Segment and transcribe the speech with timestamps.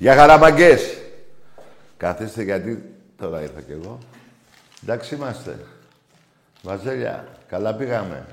[0.00, 0.98] Για χαραμαγκές.
[1.96, 3.98] Καθίστε γιατί τώρα ήρθα κι εγώ.
[4.82, 5.58] Εντάξει είμαστε.
[6.62, 8.26] Βαζέλια, καλά πήγαμε.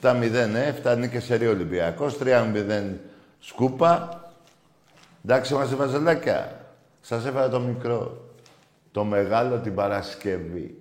[0.00, 3.00] 7-0, ε, 7 νίκες σε Ολυμπιακός, 3-0
[3.38, 4.22] σκούπα.
[5.24, 6.66] Εντάξει είμαστε βαζελάκια.
[7.00, 8.30] Σας έφερα το μικρό.
[8.92, 10.78] Το μεγάλο την Παρασκευή.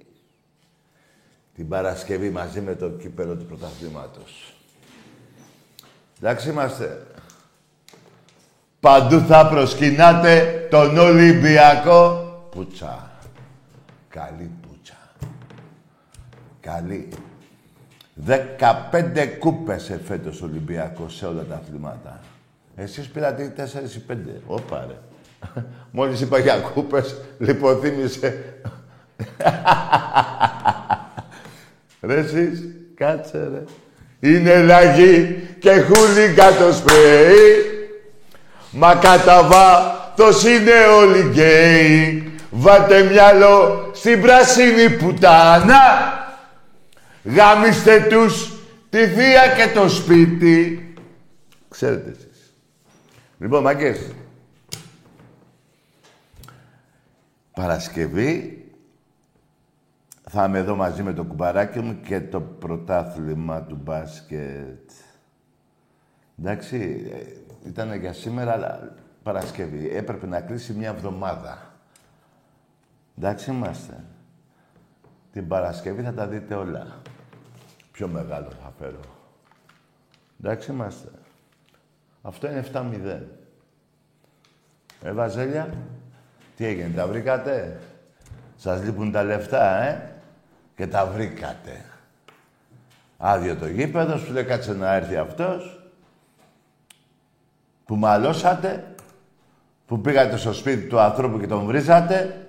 [1.56, 4.54] Την Παρασκευή μαζί με το κύπελο του πρωταθλήματος.
[6.20, 7.08] Εντάξει είμαστε.
[8.80, 12.26] Παντού θα προσκυνάτε τον Ολυμπιακό.
[12.52, 13.12] Πούτσα.
[14.10, 14.98] Καλή πούτσα.
[16.62, 17.08] Καλή.
[18.26, 22.20] 15 κούπες εφέτος Ολυμπιακός σε όλα τα αθλήματα.
[22.76, 24.42] Εσείς πήρατε 4 ή 5.
[24.48, 24.96] Ωπα ρε.
[25.92, 28.44] Μόλις είπα για κούπες, λιποθύμησε.
[32.02, 32.64] ρε εσείς,
[32.96, 33.64] κάτσε ρε.
[34.20, 37.77] Είναι λαγή και χούλιγκα το σπρέι.
[38.80, 42.32] Μα κατά βάθος είναι όλοι γκέι.
[42.52, 45.82] Βάτε μυαλό στην πράσινη πουτάνα.
[47.24, 48.54] Γάμιστε τους
[48.90, 50.94] τη θεία και το σπίτι.
[51.70, 52.54] Ξέρετε εσείς.
[53.40, 54.00] Λοιπόν, μαγκές.
[57.54, 58.66] Παρασκευή
[60.30, 64.90] θα είμαι εδώ μαζί με το κουμπαράκι μου και το πρωτάθλημα του μπάσκετ.
[66.40, 69.90] Εντάξει, ε, ήταν για σήμερα, αλλά Παρασκευή.
[69.96, 71.72] Έπρεπε να κλείσει μια εβδομάδα.
[73.18, 74.04] Εντάξει είμαστε.
[75.32, 77.02] Την Παρασκευή θα τα δείτε όλα.
[77.92, 79.00] Πιο μεγάλο θα φέρω.
[80.40, 81.10] Εντάξει είμαστε.
[82.22, 83.22] Αυτό είναι 7-0.
[85.04, 85.74] Ε, Βαζέλια,
[86.56, 87.80] τι έγινε, τα βρήκατε;
[88.56, 90.12] Σας λείπουν τα λεφτά, ε;
[90.76, 91.86] Και τα βρήκατε.
[93.18, 95.77] Άδειο το γήπεδο, σου λέει κάτσε να έρθει αυτός
[97.88, 98.96] που μαλώσατε,
[99.86, 102.48] που πήγατε στο σπίτι του ανθρώπου και τον βρίζατε,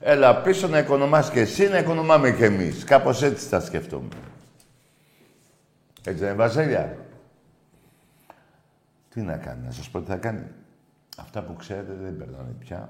[0.00, 2.84] έλα πίσω να οικονομάς και εσύ, να οικονομάμε και εμείς.
[2.84, 4.08] Κάπως έτσι θα σκεφτούμε.
[6.04, 6.96] Έτσι δεν είναι, Βασίλια.
[9.08, 10.44] Τι να κάνει, να σας πω τι θα κάνει.
[11.16, 12.88] Αυτά που ξέρετε δεν περνάνε πια.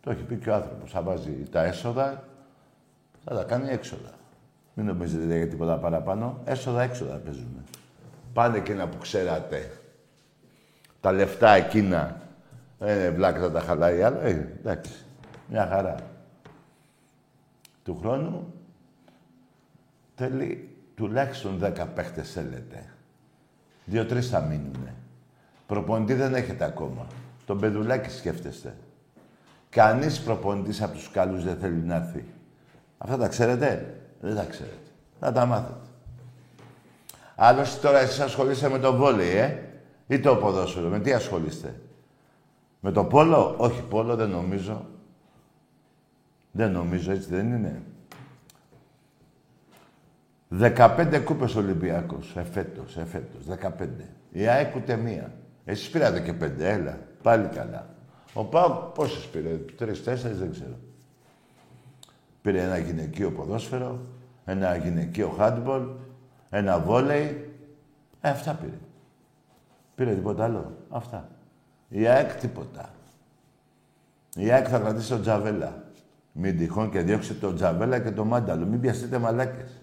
[0.00, 0.90] Το έχει πει και ο άνθρωπος.
[0.90, 2.24] Θα βάζει τα έσοδα,
[3.24, 4.10] θα τα κάνει έξοδα.
[4.74, 6.40] Μην νομίζετε για τίποτα παραπάνω.
[6.44, 7.64] Έσοδα, έξοδα παίζουμε.
[8.32, 9.70] Πάνε εκείνα που ξέρατε
[11.04, 12.20] τα λεφτά εκείνα.
[12.78, 14.20] Ε, βλάκα θα τα χαλάει άλλο.
[14.20, 14.92] Ε, εντάξει.
[15.48, 15.94] Μια χαρά.
[17.84, 18.54] Του χρόνου
[20.14, 22.84] θέλει τουλάχιστον δέκα παίχτες θέλετε.
[23.84, 24.94] Δύο-τρεις θα μείνουνε.
[25.66, 27.06] Προπονητή δεν έχετε ακόμα.
[27.46, 28.74] Τον παιδουλάκι σκέφτεστε.
[29.70, 32.24] Κανείς προπονητής από τους καλούς δεν θέλει να έρθει.
[32.98, 34.76] Αυτά τα ξέρετε; Δεν τα ξέρετε.
[35.20, 35.78] Θα τα μάθετε.
[37.34, 39.73] Άλλωστε τώρα εσείς ασχολείστε με το βόλεϊ, ε.
[40.06, 40.88] Ή το ποδόσφαιρο.
[40.88, 41.80] Με τι ασχολείστε;
[42.80, 44.86] Με το πόλο; Όχι, πόλο δεν νομίζω.
[46.50, 47.82] Δεν νομίζω, έτσι δεν είναι.
[50.58, 54.08] 15 κούπες Ολυμπιακός, εφέτος, εφέτος, 15.
[54.30, 55.32] Η ΑΕΚ ούτε μία.
[55.64, 57.94] Εσείς πήρατε και πέντε, έλα, πάλι καλά.
[58.32, 60.78] Ο Πάο πόσες πήρε, τρεις, τέσσερις, δεν ξέρω.
[62.42, 64.00] Πήρε ένα γυναικείο ποδόσφαιρο,
[64.44, 65.86] ένα γυναικείο handball,
[66.50, 67.54] ένα βόλεϊ.
[68.20, 68.78] Ε, αυτά πήρε.
[69.94, 71.28] Πήρε τίποτα άλλο; Αυτά.
[71.88, 72.94] Η ΑΕΚ τίποτα.
[74.36, 75.84] Η ΑΕΚ θα κρατήσει τον Τζαβέλα.
[76.32, 78.66] Μην τυχόν και διώξετε τον Τζαβέλα και τον Μάνταλο.
[78.66, 79.80] Μην πιαστείτε μαλάκες.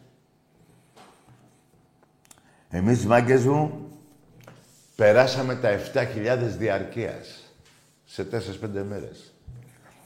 [2.69, 3.89] Εμείς, μάγκες μου,
[4.95, 7.53] περάσαμε τα 7.000 διαρκείας
[8.05, 9.33] σε 4-5 μέρες.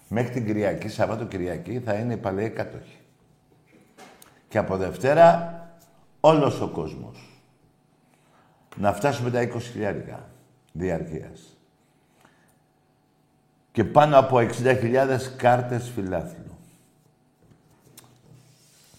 [0.07, 2.99] Μέχρι την Κυριακή, Σαββάτο Κυριακή, θα είναι οι παλαιοί κάτοχοι.
[4.47, 5.59] Και από Δευτέρα,
[6.19, 7.34] όλος ο κόσμος.
[8.75, 10.19] Να φτάσουμε τα 20.000
[10.71, 11.57] διαρκείας.
[13.71, 16.57] Και πάνω από 60.000 κάρτες φιλάθλου.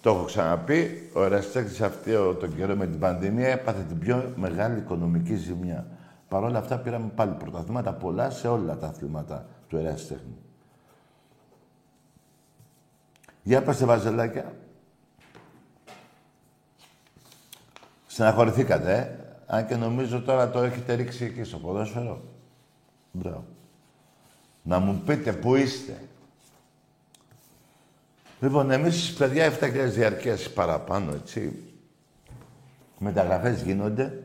[0.01, 4.79] Το έχω ξαναπεί, ο Εραστέκτης αυτό τον καιρό με την πανδημία έπαθε την πιο μεγάλη
[4.79, 5.87] οικονομική ζημιά.
[6.29, 10.37] Παρ' όλα αυτά πήραμε πάλι πρωταθλήματα πολλά σε όλα τα αθλήματα του Εραστέχνη.
[13.43, 14.53] Για πάστε βαζελάκια.
[18.07, 19.26] Στεναχωρηθήκατε, ε.
[19.47, 22.23] Αν και νομίζω τώρα το έχετε ρίξει εκεί στο ποδόσφαιρο.
[23.13, 23.45] Μπράβο.
[24.63, 26.01] Να μου πείτε πού είστε.
[28.41, 31.63] Λοιπόν, εμείς παιδιά 7.000 διαρκείας παραπάνω, έτσι.
[32.99, 34.25] Μεταγραφές γίνονται.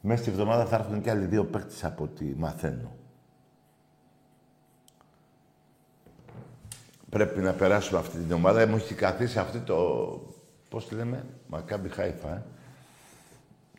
[0.00, 2.96] Μέσα στη βδομάδα θα έρθουν και άλλοι δύο παίκτες από ό,τι μαθαίνω.
[7.08, 8.66] Πρέπει να περάσουμε αυτή την ομάδα.
[8.66, 9.76] Μου έχει καθίσει αυτή το...
[10.68, 12.42] Πώς τη λέμε, Μακάμπι Χάιφα, ε;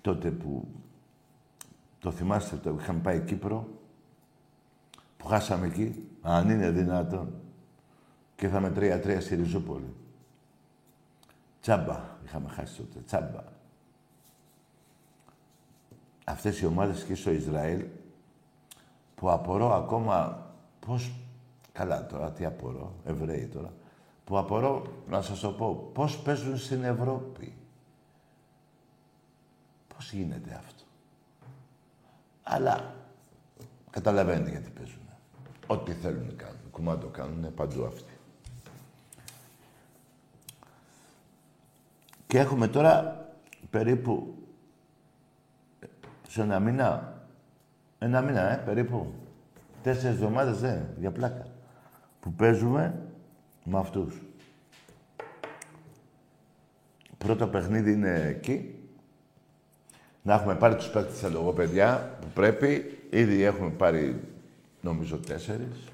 [0.08, 0.68] Τότε που...
[2.00, 3.68] Το θυμάστε, το είχαμε πάει Κύπρο,
[5.18, 6.08] που χάσαμε εκεί.
[6.22, 7.34] Αν είναι δυνατόν.
[8.36, 9.94] Και ήρθαμε 3-3 στη Ριζούπολη.
[11.62, 13.00] Τσάμπα είχαμε χάσει τότε.
[13.06, 13.44] Τσάμπα.
[16.26, 17.86] Αυτές οι ομάδες και στο Ισραήλ
[19.16, 20.46] που απορώ ακόμα
[20.86, 21.12] πώς...
[21.72, 23.74] Καλά τώρα, τι απορώ, Εβραίοι τώρα.
[24.24, 27.57] Που απορώ, να σας το πω, πώς παίζουν στην Ευρώπη.
[29.98, 30.84] Πώς γίνεται αυτό;
[32.44, 32.96] Αλλά
[33.90, 35.02] καταλαβαίνετε γιατί παίζουν.
[35.68, 36.56] Ό,τι θέλουν κάνουν.
[36.72, 38.14] Κουμάντο κάνουν παντού αυτοί.
[42.28, 43.26] Και έχουμε τώρα
[43.70, 44.36] περίπου
[46.28, 47.22] σε ένα μήνα,
[48.00, 49.14] ένα μήνα, ε, περίπου,
[49.84, 51.46] τέσσερις εβδομάδες, ε, για πλάκα,
[52.20, 53.02] που παίζουμε
[53.64, 54.22] με αυτούς.
[57.18, 58.77] Πρώτο παιχνίδι είναι εκεί.
[60.28, 63.00] Να έχουμε πάρει τους παίκτες στα λογοπαιδιά που πρέπει.
[63.10, 64.22] Ήδη έχουμε πάρει,
[64.82, 65.88] νομίζω, τέσσερις.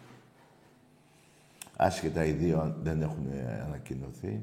[1.77, 3.27] Άσχετα οι δύο δεν έχουν
[3.68, 4.41] ανακοινωθεί.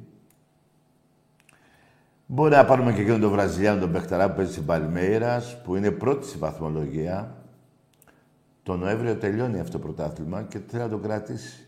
[2.26, 5.90] Μπορεί να πάρουμε και εκείνον τον Βραζιλιάνο, τον Πεχταρά που παίζει στην Παλμέιρας, που είναι
[5.90, 7.34] πρώτη στη βαθμολογία.
[8.62, 11.66] Το Νοέμβριο τελειώνει αυτό το πρωτάθλημα και θέλει να τον κρατήσει.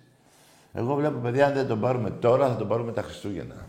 [0.73, 3.67] Εγώ βλέπω, παιδιά, αν δεν τον πάρουμε τώρα, θα τον πάρουμε τα Χριστούγεννα.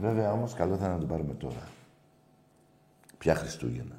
[0.00, 1.73] Βέβαια, όμως, καλό θα είναι να τον πάρουμε τώρα.
[3.24, 3.94] Ποια Χριστούγεννα.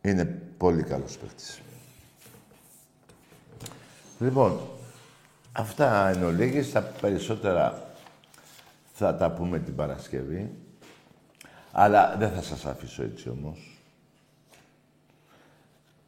[0.00, 0.24] Είναι
[0.56, 1.60] πολύ καλός παίκτης.
[4.18, 4.60] Λοιπόν,
[5.52, 6.72] αυτά είναι ολίγες.
[6.72, 7.90] Τα περισσότερα
[8.92, 10.54] θα τα πούμε την Παρασκευή.
[11.72, 13.78] Αλλά δεν θα σας αφήσω έτσι όμως.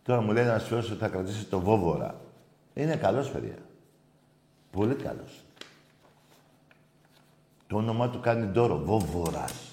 [0.02, 2.20] Τώρα μου λέει ένας φίλος ότι θα κρατήσει το Βόβορα.
[2.74, 3.58] Είναι καλός, παιδιά.
[4.70, 5.44] Πολύ καλός.
[7.66, 8.78] Το όνομά του κάνει ντόρο.
[8.78, 9.67] Βόβορας.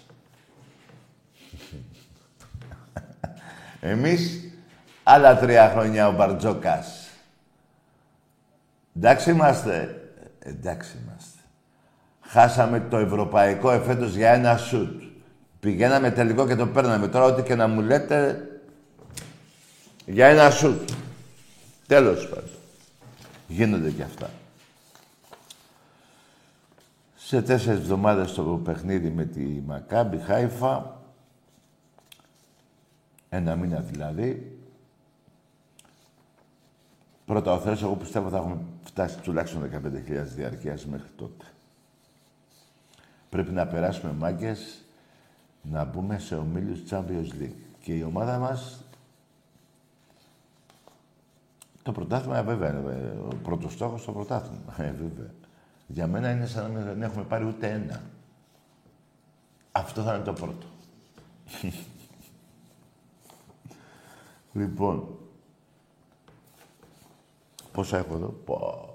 [3.88, 4.40] Εμείς
[5.04, 7.10] άλλα τρία χρόνια ο Μπαρτζόκας.
[8.96, 10.02] Εντάξει είμαστε.
[10.40, 11.40] Εντάξει είμαστε.
[12.22, 15.04] Χάσαμε το ευρωπαϊκό εφέτος για ένα σουτ.
[15.60, 17.08] Πηγαίναμε τελικό και το παίρναμε.
[17.08, 18.48] Τώρα ό,τι και να μου λέτε,
[20.06, 20.90] για ένα σουτ.
[21.88, 22.50] Τέλος πάντων.
[23.48, 24.30] Γίνονται και αυτά.
[27.16, 31.02] Σε τέσσερις εβδομάδες το παιχνίδι με τη Μακάμπι Χάιφα,
[33.30, 34.60] ένα μήνα δηλαδή,
[37.26, 41.46] πρώτα ο Θεός, εγώ πιστεύω θα έχουμε φτάσει τουλάχιστον 15.000 διαρκείας μέχρι τότε.
[43.30, 44.86] Πρέπει να περάσουμε μάγκες
[45.62, 47.66] να μπούμε σε ομίλους Champions League.
[47.80, 48.84] Και η ομάδα μας
[51.84, 52.84] το πρωτάθλημα, βέβαια,
[53.32, 54.76] ο πρώτος στόχος το πρωτάθλημα.
[54.78, 55.32] Ε, βέβαια.
[55.88, 58.02] Για μένα είναι σαν να μην έχουμε πάρει ούτε ένα.
[59.72, 60.68] Αυτό θα είναι το πρώτο.
[64.56, 65.18] Λοιπόν,
[67.72, 68.90] πόσα έχω εδώ; Πω.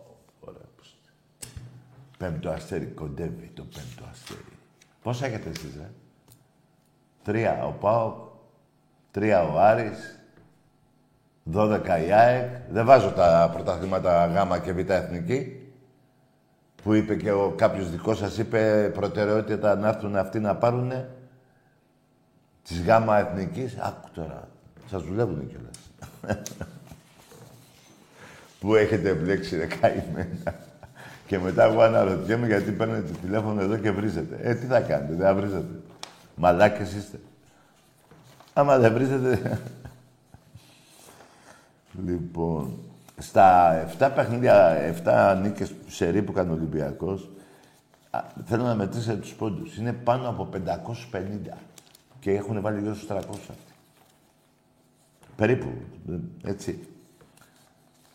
[2.19, 4.45] Πέμπτο αστέρι, κοντεύει το πέμπτο αστέρι.
[5.03, 5.91] Πόσα έχετε εσείς, ε;
[7.23, 8.29] Τρία ο Πάο,
[9.11, 10.19] τρία ο Άρης,
[11.53, 12.51] 12 η ΑΕΚ.
[12.71, 15.55] Δεν βάζω τα πρωταθλήματα Γ και Β εθνική.
[16.83, 20.93] Που είπε και ο κάποιος δικός σας είπε προτεραιότητα να έρθουν αυτοί να πάρουν
[22.63, 23.79] της γάμα εθνικής.
[23.79, 24.50] Άκου τώρα.
[24.91, 25.91] Σας δουλεύουν κιόλας.
[28.61, 30.55] Πού έχετε μπλέξει ρε καημένα.
[31.27, 34.39] και μετά εγώ αναρωτιέμαι γιατί παίρνετε το τηλέφωνο εδώ και βρίζετε.
[34.43, 35.81] Ε, τι θα κάνετε, δεν θα βρίζετε.
[36.35, 37.21] Μαλάκες είστε.
[38.53, 39.61] Άμα δεν βρίζετε...
[42.07, 42.79] λοιπόν,
[43.19, 47.31] στα 7 παιχνίδια, 7 νίκες σερή που κάνει ο Ολυμπιακός,
[48.45, 49.77] θέλω να μετρήσετε τους πόντους.
[49.77, 51.57] Είναι πάνω από 550
[52.21, 53.70] και έχουν βάλει γύρω στους 300 αυτοί.
[55.41, 55.73] Περίπου,
[56.45, 56.89] έτσι.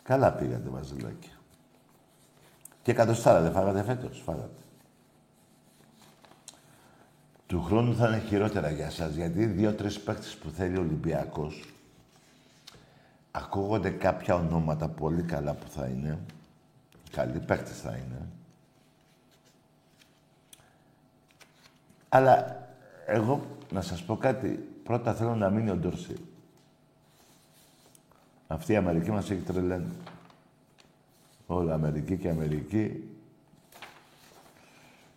[0.04, 1.32] Καλά πήγατε, Βαζελάκια.
[2.82, 4.62] Και εκατοστάρα δεν φάγατε φέτος, φάγατε.
[7.48, 11.64] Του χρόνου θα είναι χειρότερα για σας, γιατί δύο-τρεις παίκτες που θέλει ο Ολυμπιακός,
[13.32, 16.20] ακούγονται κάποια ονόματα πολύ καλά που θα είναι.
[17.12, 18.28] Καλοί παίκτες θα είναι.
[22.10, 22.68] Αλλά
[23.06, 24.70] εγώ να σας πω κάτι.
[24.84, 26.16] Πρώτα θέλω να μείνει ο Ντόρση.
[28.48, 29.92] Αυτή η Αμερική μας έχει τρελαίνει.
[31.48, 33.10] Όλα Αμερική και Αμερική.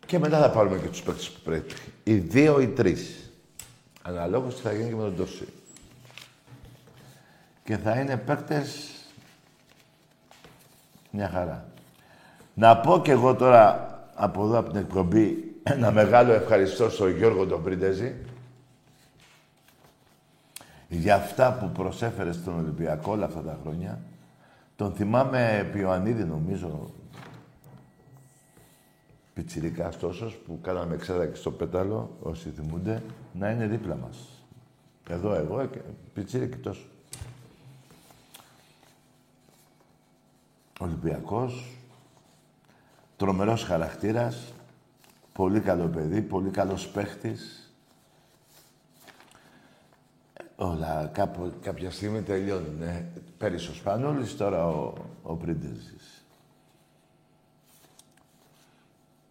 [0.07, 1.75] Και μετά θα πάρουμε και τους παίκτες που πρέπει.
[2.05, 3.31] Οι δύο ή τρεις.
[4.03, 5.49] Αναλόγως τι θα γίνει και με τον Ντόρση.
[7.65, 8.93] Και θα είναι παίκτες
[11.11, 11.69] μια χαρά.
[12.55, 17.47] Να πω και εγώ τώρα από εδώ από την εκπομπή ένα μεγάλο ευχαριστώ στον Γιώργο
[17.47, 18.15] τον Πρίντεζη
[20.89, 24.01] για αυτά που προσέφερε στον Ολυμπιακό όλα αυτά τα χρόνια.
[24.77, 26.91] Τον θυμάμαι επί Ιωαννίδη, νομίζω,
[29.35, 33.03] πιτσιρικάς τόσος, που κάναμε ξέρα και στο πέταλο, όσοι θυμούνται,
[33.33, 34.19] να είναι δίπλα μας.
[35.09, 35.79] Εδώ εγώ και
[36.15, 36.89] πιτσιρικ τόσος.
[40.81, 41.77] Ολυμπιακός,
[43.17, 44.53] τρομερός χαρακτήρας,
[45.33, 47.68] πολύ καλό παιδί, πολύ καλός παίχτης,
[50.61, 52.83] Όλα κάπου, κάποια στιγμή τελειώνουν.
[52.83, 53.07] Ε.
[53.39, 56.25] Πέρυσι ο Σπανούλης, τώρα ο, ο Πρίντεζης.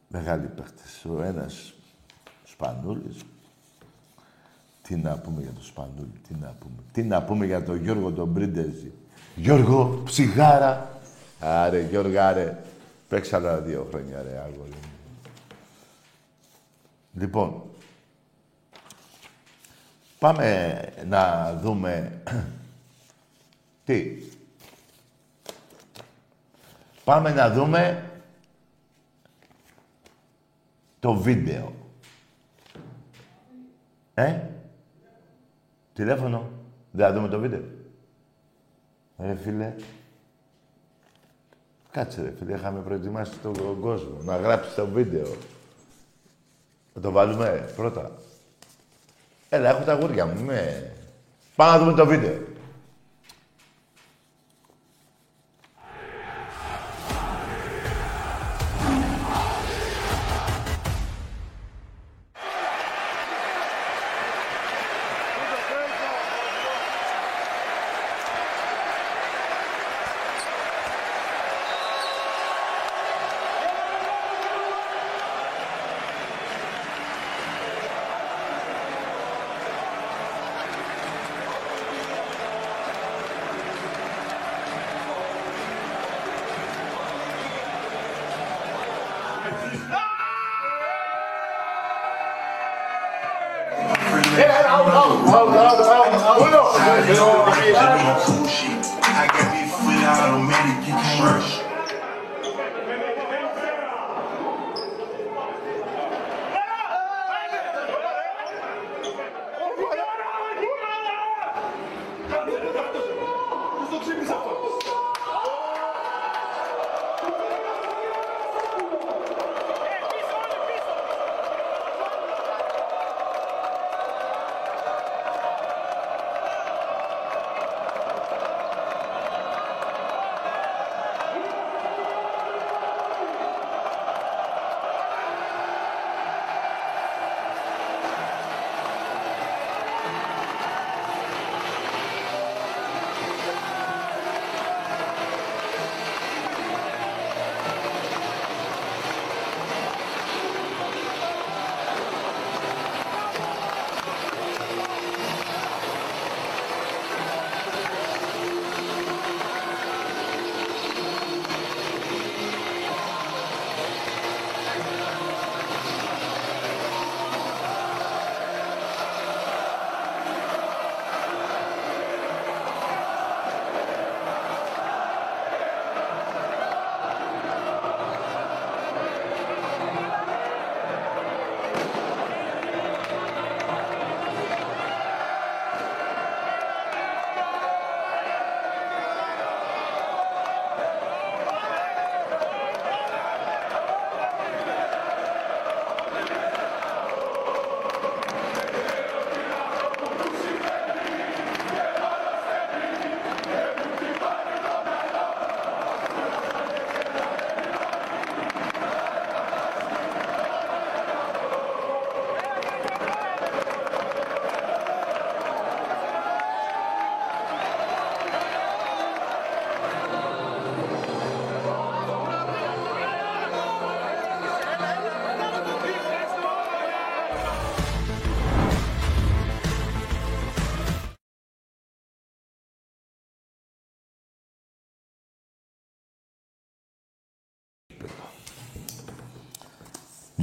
[0.07, 1.05] Μεγάλοι παίχτες.
[1.05, 1.74] Ο ένας
[2.43, 3.22] Σπανούλης.
[4.81, 6.81] Τι να πούμε για τον Σπανούλη, τι να πούμε.
[6.91, 8.91] Τι να πούμε για τον Γιώργο τον Πρίντεζη.
[9.36, 11.00] Γιώργο, ψιγάρα.
[11.39, 12.57] Άρε, Γιώργο, άρε.
[13.10, 14.72] Παίξα άλλα δύο χρόνια, ρε, άγορι.
[17.13, 17.63] Λοιπόν,
[20.20, 22.22] Πάμε να δούμε...
[23.86, 24.22] Τι.
[27.04, 28.12] Πάμε να δούμε
[31.00, 31.74] το βίντεο.
[34.14, 34.40] Ε;
[35.94, 36.50] Τηλέφωνο.
[36.92, 37.64] Δεν θα δούμε το βίντεο.
[39.18, 39.76] Ρε φίλε.
[41.92, 45.28] Κάτσε ρε φίλε, είχαμε προετοιμάσει τον κόσμο να γράψει το βίντεο.
[46.94, 48.12] Θα το βάλουμε πρώτα.
[49.50, 50.34] Έλα, έχω τα γούρια μου.
[50.39, 50.92] Είμαι...
[51.56, 52.34] Πάμε να δούμε το βίντεο.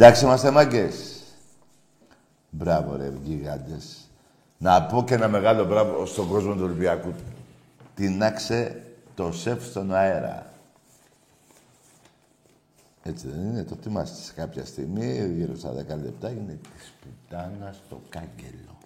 [0.04, 1.22] Εντάξει είμαστε μάγκες.
[2.50, 4.10] Μπράβο ρε γιγάντες.
[4.58, 7.14] Να πω και ένα μεγάλο μπράβο στον κόσμο του Ολυμπιακού.
[7.94, 8.82] Τινάξε
[9.14, 10.46] το σεφ στον αέρα.
[13.02, 17.82] Έτσι δεν είναι, το θυμάστε σε κάποια στιγμή, γύρω στα 10 λεπτά, είναι της πουτάνας
[17.88, 18.78] το κάγκελο.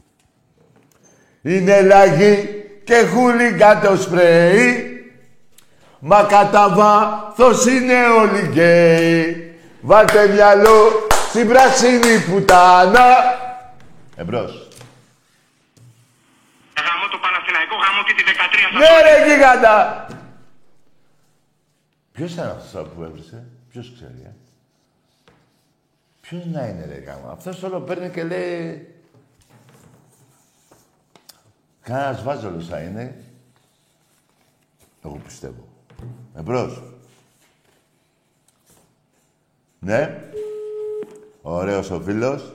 [1.43, 2.49] Είναι λαγί
[2.85, 4.85] και χούλιγκα το σπρέι,
[5.99, 9.43] μα κατά βάθος είναι όλοι γκέι.
[9.81, 11.07] Βάλτε μυαλό
[11.39, 13.07] στην πράσινη πουτάνα.
[14.17, 14.69] Εμπρός.
[16.87, 20.07] Γαμώ το Παναθηναϊκό, γαμώ και τη 13 Ναι ρε γίγαντα!
[22.13, 24.35] Ποιος ήταν αυτός που έβρισε, ποιος ξέρει, ε;
[26.21, 27.31] Ποιος να είναι ρε γάμα.
[27.31, 28.95] Αυτός όλο παίρνει και λέει...
[31.83, 33.25] Κανένας βάζολος θα είναι.
[35.05, 35.69] Εγώ πιστεύω.
[36.37, 36.83] Εμπρός.
[39.79, 40.31] Ναι.
[41.51, 42.53] Ωραίος ο φίλος.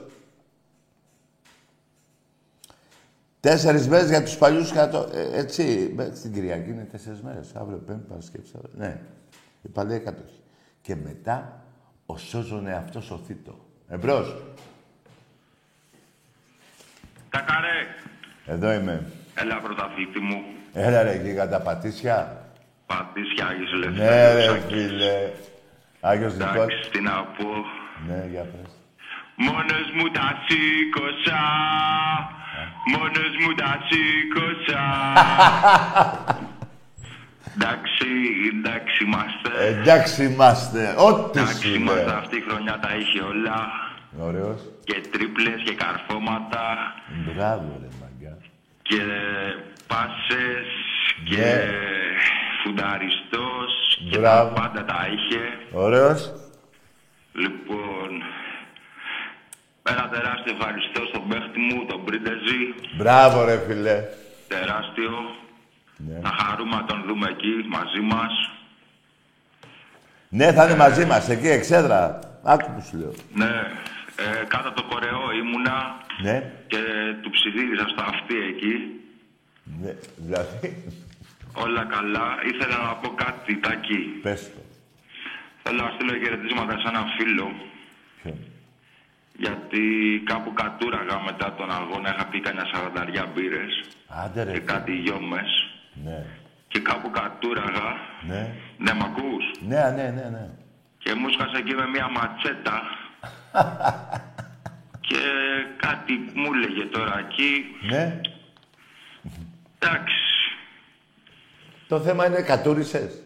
[3.40, 5.08] Τέσσερις μέρες για τους παλιούς κατώ...
[5.12, 7.54] Ε, έτσι, με- στην Κυριακή είναι τέσσερις μέρες.
[7.54, 8.76] Αύριο Πέμπτη, Παρασκευή, Σάββατο.
[8.76, 9.00] Ναι,
[9.62, 10.40] οι παλαιοί κατόχοι.
[10.80, 11.64] Και μετά
[12.06, 13.64] ο σώζον εαυτό ο θήτο.
[13.88, 14.24] Εμπρό.
[17.28, 17.86] Κακαρέ,
[18.46, 19.06] Εδώ είμαι.
[19.34, 20.42] έλα πρωταθλητή μου.
[20.72, 22.44] Έλα ρε γίγα τα πατήσια.
[22.86, 24.64] Πατήσια Άγιος Ναι ρε Ελευθέρος.
[24.72, 25.30] φίλε.
[26.00, 26.54] Άγιος λοιπόν.
[26.54, 27.44] Εντάξει, τι να πω.
[28.08, 28.70] Ναι, για πες.
[29.36, 31.42] Μόνος μου τα σήκωσα.
[32.92, 34.84] Μόνος μου τα σήκωσα.
[37.54, 38.06] εντάξει,
[38.54, 39.50] εντάξει είμαστε.
[39.66, 40.94] Εντάξει είμαστε.
[40.98, 42.04] Ό,τι εντάξει σου είμαστε.
[42.04, 42.16] λέω.
[42.16, 43.58] Αυτή η χρονιά τα είχε όλα.
[44.18, 44.60] Ωραίος.
[44.84, 46.64] Και τρίπλες και καρφώματα.
[47.08, 48.36] Μπράβο ρε μαγκά.
[48.82, 49.00] Και
[49.86, 50.66] πάσες.
[51.24, 51.70] Και Ναι.
[52.64, 53.72] φουνταριστός.
[54.10, 54.48] Και Μπράβο.
[54.54, 55.40] τα πάντα τα είχε.
[55.72, 56.32] Ωραίος.
[57.32, 58.10] Λοιπόν,
[59.92, 62.60] ένα τεράστιο ευχαριστώ στον παίχτη μου, τον Πρίντεζη.
[62.96, 64.04] Μπράβο ρε φίλε.
[64.48, 65.12] Τεράστιο.
[65.96, 66.20] Ναι.
[66.22, 68.32] Θα χαρούμε να τον δούμε εκεί μαζί μας.
[70.28, 72.18] Ναι, θα είναι μαζί μας, εκεί, εξέδρα.
[72.42, 73.12] Άκου που σου λέω.
[73.34, 73.52] Ναι,
[74.24, 76.78] ε, κάτω από το κορεό ήμουνα Ναι, και
[77.22, 78.74] του ψιθύριζα στο αυτί εκεί.
[79.82, 80.84] ναι, δηλαδή,
[81.52, 82.26] Όλα καλά.
[82.52, 83.98] Ήθελα να πω κάτι, Τάκη.
[84.22, 84.60] πες το.
[85.62, 87.46] Θέλω να στείλω χαιρετίσματα σε έναν φίλο.
[88.22, 88.38] Ποιον;
[89.36, 89.80] Γιατί
[90.26, 92.14] κάπου κατούραγα μετά τον αγώνα.
[92.14, 94.72] Είχα πει κανένα σαρανταριά μπύρες Άντε ρε, και φίλε.
[94.72, 95.50] κάτι γιόμες.
[96.04, 96.26] ναι,
[96.68, 97.96] Και κάπου κατούραγα.
[98.26, 100.48] ναι, Ναι, μ' ακούς; ναι, ναι, ναι, ναι.
[100.98, 102.82] Και μου σκάσε εκεί με μια ματσέτα.
[105.08, 105.20] και
[105.76, 107.64] κάτι μου έλεγε τώρα εκεί.
[107.90, 108.20] Ναι,
[109.78, 110.14] Εντάξει,
[111.88, 113.22] το θέμα είναι κατούρισες.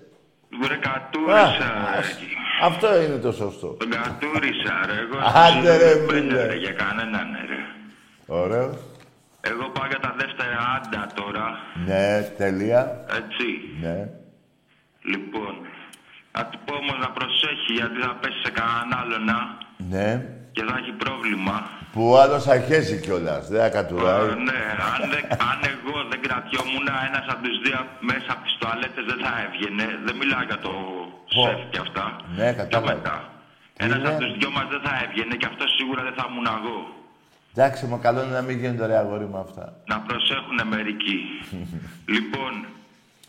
[0.60, 1.70] Βρε Α, κατούρισα.
[1.92, 1.98] ρε.
[1.98, 2.18] ας-
[2.62, 3.66] αυτό είναι το σωστό.
[3.66, 4.96] Τον κατούρισα, ρε.
[5.04, 6.46] Εγώ Άντε, ρε, δεν μπαίνω, φίλε.
[6.46, 7.60] ρε, για κανέναν, ρε.
[8.26, 8.78] Ωραίο.
[9.40, 11.46] Εγώ πάω για τα δεύτερα άντα τώρα,
[11.86, 13.04] Ναι, τέλεια.
[13.20, 13.46] έτσι.
[13.80, 14.08] Ναι.
[15.12, 15.54] Λοιπόν,
[16.32, 19.38] να του πω όμως να προσέχει γιατί θα πέσει σε κανέναν άλλον να
[19.92, 20.08] Ναι.
[20.52, 21.56] και θα έχει πρόβλημα.
[21.92, 23.48] Που ο άλλος αρχίζει κιόλας.
[23.48, 24.26] Δεν θα κατουράει.
[24.28, 24.60] Ε, ναι,
[24.92, 29.18] αν, δεν- αν εγώ δεν κρατιόμουν, ένας από τους δύο μέσα από τις τουαλέτες δεν
[29.24, 29.84] θα έβγαινε.
[30.06, 30.72] Δεν μιλάω για το
[31.34, 31.42] Πω.
[31.46, 32.04] σεφ και αυτά.
[32.38, 32.94] Ναι, Και κατάλαβα.
[32.94, 33.16] μετά.
[33.76, 36.24] Τι Ένας είναι; από τους δυο μας δεν θα έβγαινε και αυτό σίγουρα δεν θα
[36.30, 36.78] ήμουν εγώ.
[37.54, 39.64] Εντάξει, μου καλό είναι να μην γίνονται ρε αγόρι μου αυτά.
[39.90, 41.18] Να προσέχουνε μερικοί.
[42.14, 42.52] λοιπόν,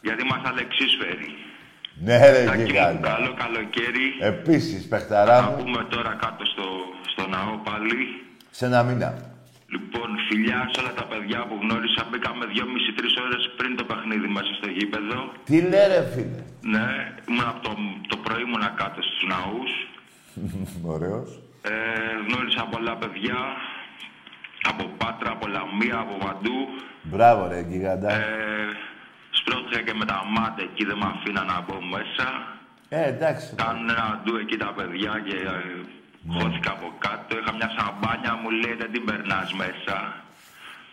[0.08, 1.30] γιατί μας αλεξίσφαιροι.
[2.06, 3.08] Ναι, ρε Τάκη μου, γιγάντα.
[3.14, 4.08] καλό καλοκαίρι.
[4.32, 6.66] Επίσης, παιχταρά Να μου, πούμε τώρα κάτω στο,
[7.12, 7.98] στο ναό πάλι.
[8.58, 9.10] σε ένα μήνα.
[9.74, 12.02] Λοιπόν, φιλιά σε όλα τα παιδιά που γνώρισα.
[12.10, 15.20] Μπήκαμε 2,5-3 ώρες πριν το παιχνίδι μέσα στο γήπεδο.
[15.50, 16.42] Τι λέει ρε φίλε.
[16.74, 16.88] Ναι,
[17.30, 17.72] ήμουν από το,
[18.12, 19.72] το πρωί ήμουνα κάτω στους ναούς.
[20.94, 21.30] Ωραίος.
[21.72, 21.74] Ε,
[22.26, 23.40] γνώρισα πολλά παιδιά.
[24.72, 26.58] Από Πάτρα, από Λαμία, από παντού.
[27.12, 28.10] Μπράβο ρε γιγάντα.
[28.12, 28.24] Ε,
[29.32, 32.28] σπρώχτηκα και με τα μάτια εκεί, δεν με αφήνα να μπω μέσα.
[32.90, 33.48] Ε, εντάξει.
[33.64, 35.58] Κάνουν ένα ντου εκεί τα παιδιά και ε,
[36.36, 37.32] χώθηκα από κάτω.
[37.40, 39.96] Είχα μια σαμπάνια, μου λέει δεν την περνάς μέσα.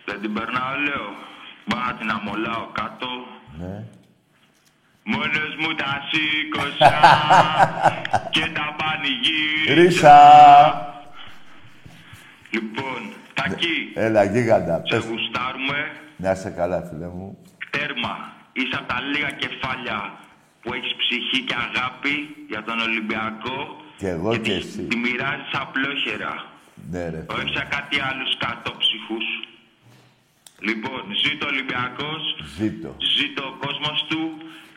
[0.09, 1.09] Δεν την περνάω, λέω.
[1.68, 3.09] Πάω να την αμολάω κάτω.
[3.61, 3.77] Ναι.
[5.09, 6.92] Μόνος μου τα σήκωσα
[8.35, 9.75] και τα πανηγύρισα.
[9.75, 10.18] Ρίσα.
[12.51, 13.01] Λοιπόν,
[13.35, 14.83] Τακί, Έλα γίγαντα.
[14.85, 15.05] σε Πες.
[15.09, 17.38] γουστάρουμε Να είσαι καλά φίλε μου.
[17.76, 18.14] Τέρμα.
[18.52, 19.98] Είσαι από τα λίγα κεφάλια
[20.62, 22.14] που έχεις ψυχή και αγάπη
[22.48, 23.58] για τον Ολυμπιακό
[24.00, 24.82] Κι εγώ και και τη- εσύ.
[24.90, 26.32] τη μοιράζεις απλόχερα.
[26.90, 27.26] Ναι ρε.
[27.36, 29.26] Όχι σε κάτι άλλους κατόψυχους.
[30.68, 32.22] Λοιπόν, ζήτω ο Ολυμπιακός,
[32.58, 32.96] Ζήτω.
[33.16, 34.22] ζήτω ο κόσμος του,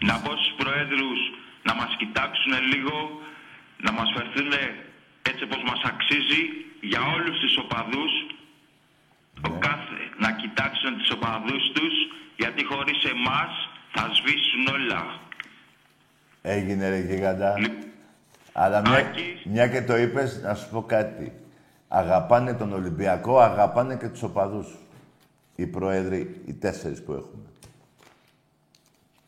[0.10, 1.20] να πω στους προέδρους
[1.68, 3.22] να μας κοιτάξουν λίγο,
[3.86, 4.52] να μας φερθούν
[5.30, 6.42] έτσι όπως μας αξίζει
[6.92, 8.12] για όλους τους οπαδούς
[9.50, 11.96] ο κάθε, να κοιτάξουν τους οπαδούς τους
[12.40, 13.52] γιατί χωρίς εμάς
[13.92, 15.20] θα σβήσουν όλα.
[16.42, 17.60] Έγινε ρε γίγαντα.
[17.60, 17.88] Λι-
[18.54, 19.42] Αλλά μια, Άκη.
[19.50, 21.34] μια και το είπες, να σου πω κάτι.
[21.88, 24.78] Αγαπάνε τον Ολυμπιακό, αγαπάνε και τους οπαδούς.
[25.56, 27.44] Οι πρόεδροι, οι τέσσερις που έχουμε.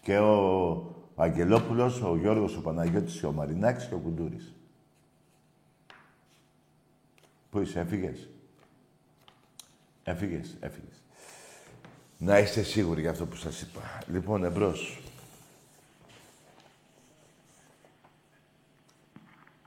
[0.01, 4.53] Και ο Αγγελόπουλος, ο Γιώργος, ο Παναγιώτης και ο Μαρινάκης και ο Κουντούρης.
[7.49, 8.29] Πού είσαι, έφυγες;
[10.03, 11.00] Έφυγες, έφυγες.
[12.23, 13.79] Να είστε σίγουροι για αυτό που σας είπα.
[14.07, 14.99] Λοιπόν, εμπρός.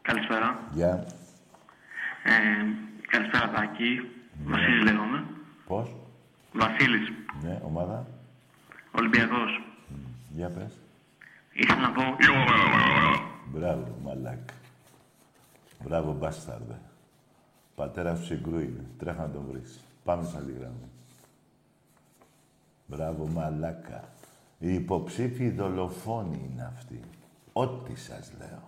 [0.03, 0.69] Καλησπέρα.
[0.73, 1.07] Γεια.
[2.25, 2.33] Ε,
[3.09, 4.09] καλησπέρα Τάκη.
[4.45, 5.25] Βασίλης λέγομαι.
[5.67, 5.95] Πώς;
[6.53, 7.13] Βασίλης,
[7.43, 8.07] Ναι, ομάδα.
[8.99, 9.63] Ολυμπιακός.
[10.31, 10.79] Για πες.
[11.53, 12.03] Ήθελα να πω...
[13.47, 14.55] Μπράβο, μαλάκα.
[15.85, 16.79] Μπράβο, μπάσταρδε.
[17.75, 18.85] Πατέρα σου συγκρού είναι.
[18.99, 19.81] Τρέχα να τον βρεις.
[20.05, 20.89] Πάμε στην άλλη γραμμή.
[22.95, 24.05] Μπράβο, μαλάκα.
[24.59, 27.01] Οι υποψήφοι δολοφόνοι είναι αυτοί.
[27.53, 28.63] Ό,τι σας λέω.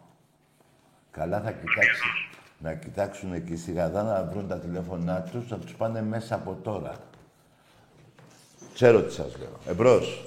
[1.11, 2.09] Καλά θα κοιτάξει,
[2.59, 6.95] να κοιτάξουν εκεί σιγαδά να βρουν τα τηλέφωνά τους, να τους πάνε μέσα από τώρα.
[8.75, 9.59] Ξέρω τι σας λέω.
[9.67, 10.25] Εμπρός.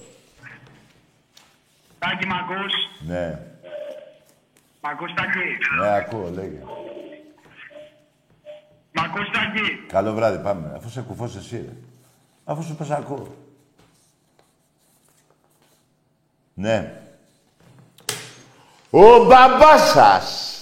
[2.00, 2.74] Τάκη, μ' ακούς;
[3.08, 3.40] Ναι.
[4.82, 5.40] Μ' ακούς Τάκη;
[5.80, 6.64] Ναι, ακούω, λέγε.
[8.92, 10.72] Μ' ακούς Τάκη; Καλό βράδυ, πάμε.
[10.76, 11.74] Αφού σε κουφός εσύ, ρε.
[12.44, 13.49] Αφού σου πες ακούω.
[16.60, 17.02] Ναι.
[18.90, 20.56] Ο μπαμπάς σας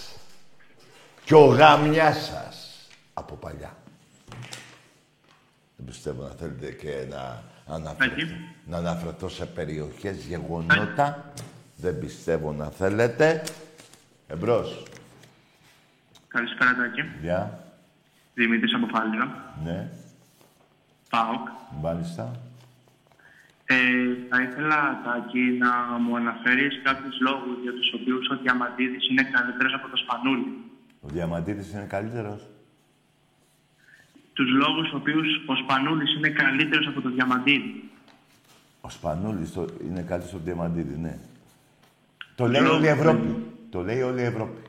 [1.23, 3.77] και ο γαμιάς σας από παλιά.
[5.75, 8.35] Δεν πιστεύω να θέλετε και να αναφερθώ, Έτσι.
[8.65, 11.33] να αναφερθώ σε περιοχές, γεγονότα.
[11.75, 13.43] Δεν πιστεύω να θέλετε.
[14.27, 14.83] Εμπρός.
[16.27, 17.01] Καλησπέρα Τάκη.
[17.21, 17.63] Γεια.
[18.33, 19.53] Δημήτρης από Φάληρα.
[19.63, 19.89] Ναι.
[21.09, 21.47] ΠΑΟΚ.
[21.81, 22.46] Μάλιστα.
[23.69, 23.75] Ε,
[24.29, 25.71] θα ήθελα, Τάκη, να
[26.03, 30.47] μου αναφέρεις κάποιους λόγους για τους οποίους ο Διαμαντίδης είναι καλύτερος από το Σπανούλι.
[31.01, 32.39] Ο Διαμαντίδης είναι καλύτερος;
[34.33, 37.89] Τους λόγους στους οποίους ο Σπανούλης είναι καλύτερος από το Διαμαντίδη.
[38.81, 39.65] Ο Σπανούλης το...
[39.83, 41.17] είναι καλύτερος από τον Διαμαντίδη, ναι.
[42.35, 43.45] Το λέει Λόγω- όλη η Ευρώπη.
[43.71, 44.61] Το λέει όλη η Ευρώπη.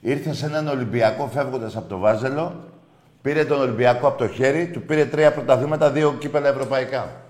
[0.00, 2.70] Ήρθε σε έναν Ολυμπιακό φεύγοντας από το Βάζελο,
[3.22, 7.24] πήρε τον Ολυμπιακό από το χέρι, του πήρε τρία πρωταθλήματα, δύο κύπελα ευρωπαϊκά.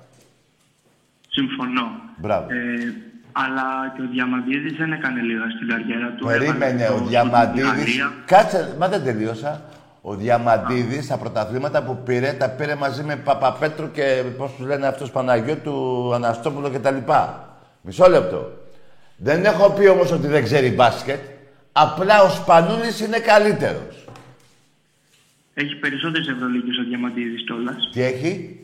[1.30, 1.86] Συμφωνώ.
[2.16, 2.46] Μπράβο.
[2.50, 2.94] Ε,
[3.32, 6.26] αλλά και ο Διαμαντίδης δεν έκανε λίγα στην καριέρα του.
[6.26, 7.70] Περίμενε, Έβαλε ο το- Διαμαντίδης...
[7.70, 8.12] την Γαλλία.
[8.26, 9.62] Κάτσε, μα δεν τελείωσα.
[10.02, 14.86] Ο Διαμαντίδης, τα πρωταθλήματα που πήρε, τα πήρε μαζί με Παπαπέτρου και πώς τους λένε
[14.86, 16.96] αυτός Παναγιώτου, Αναστόπουλο κτλ.
[17.80, 18.52] Μισό λεπτό.
[19.16, 21.18] Δεν έχω πει όμως ότι δεν ξέρει μπάσκετ.
[21.72, 24.04] Απλά ο Σπανούλης είναι καλύτερος.
[25.54, 27.90] Έχει περισσότερες Ευρωλίγκες ο Διαμαντίδης κιόλας.
[27.92, 28.60] Τι έχει;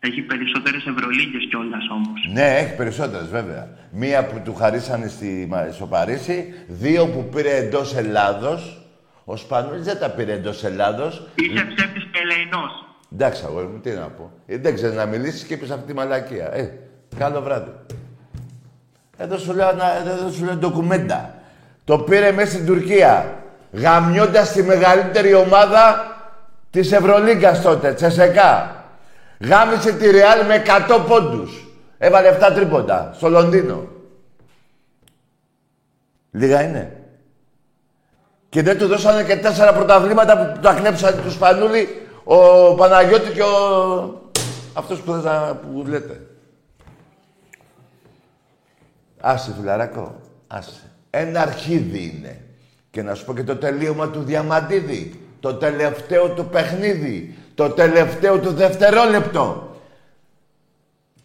[0.00, 2.28] Έχει περισσότερες Ευρωλίγκες κιόλας όμως.
[2.32, 3.68] Ναι, έχει περισσότερες βέβαια.
[3.90, 8.82] Μία που του χαρίσανε στη, Μα- στο Παρίσι, δύο που πήρε εντός Ελλάδος.
[9.24, 11.26] Ο Σπανούλης δεν τα πήρε εντός Ελλάδος.
[11.34, 12.70] Είσαι ψεύτης και ελεηνός.
[13.12, 14.32] Εντάξει, αγόρι μου, τι να πω.
[14.46, 16.54] Ε, δεν ξέρεις να μιλήσεις και είπε αυτή τη μαλακία.
[16.54, 16.78] Ε,
[17.18, 17.70] καλό βράδυ.
[19.16, 21.34] Εδώ σου λέω, να- εδώ σου λέω ντοκουμέντα.
[21.84, 23.38] Το πήρε μέσα στην Τουρκία.
[23.72, 26.06] Γαμιώντας τη μεγαλύτερη ομάδα
[26.70, 28.72] της Ευρωλίγκας τότε, Τσεσεκά.
[29.40, 31.66] Γάμισε τη Ρεάλ με 100 πόντους.
[31.98, 33.86] Έβαλε 7 τρίποντα στο Λονδίνο.
[36.30, 36.92] Λίγα είναι.
[38.48, 41.88] Και δεν του δώσανε και τέσσερα πρωταβλήματα που τα κλέψανε τους Σπανούλη
[42.24, 44.22] ο Παναγιώτη και ο...
[44.72, 45.54] Αυτός που, θες να...
[45.54, 46.20] που λέτε.
[49.20, 50.20] Άσε, φιλαράκο.
[50.46, 50.90] Άσε.
[51.10, 52.40] Ένα αρχίδι είναι.
[52.90, 55.20] Και να σου πω και το τελείωμα του Διαμαντίδη.
[55.40, 57.36] Το τελευταίο του παιχνίδι.
[57.58, 59.76] Το τελευταίο του δευτερόλεπτο.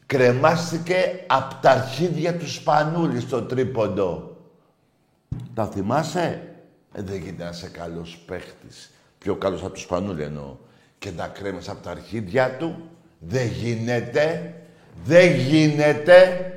[0.06, 4.38] Κρεμάστηκε από τα αρχίδια του Σπανούλη στο τρίποντο.
[5.54, 6.42] Τα θυμάσαι;
[6.94, 8.92] Ε, δεν γίνεται να είσαι καλός παίχτης.
[9.18, 10.56] Πιο καλός από τους Σπανούλη εννοώ.
[11.00, 12.90] Και να κρέμεσαι από τα αρχίδια του.
[13.20, 14.54] Δεν γίνεται.
[15.04, 16.52] Δεν γίνεται.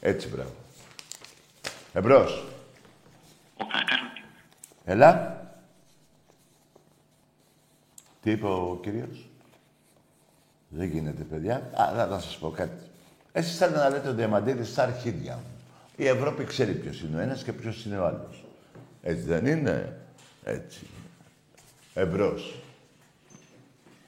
[0.00, 0.54] Έτσι, μπράβο.
[1.92, 2.44] Εμπρός.
[3.56, 4.22] Ο Κακαρότη.
[4.84, 5.39] Έλα.
[8.22, 9.28] Τι είπε ο κύριος;
[10.68, 11.56] Δεν γίνεται, παιδιά.
[11.56, 12.84] Α, θα, θα σας πω κάτι.
[13.32, 15.60] Εσείς θέλετε να λέτε ο Διαμαντίδης στα αρχίδια μου.
[15.96, 18.44] Η Ευρώπη ξέρει ποιος είναι ο ένας και ποιος είναι ο άλλος.
[19.02, 19.96] Έτσι δεν είναι;
[20.44, 20.86] Έτσι.
[21.94, 22.58] Εμπρός.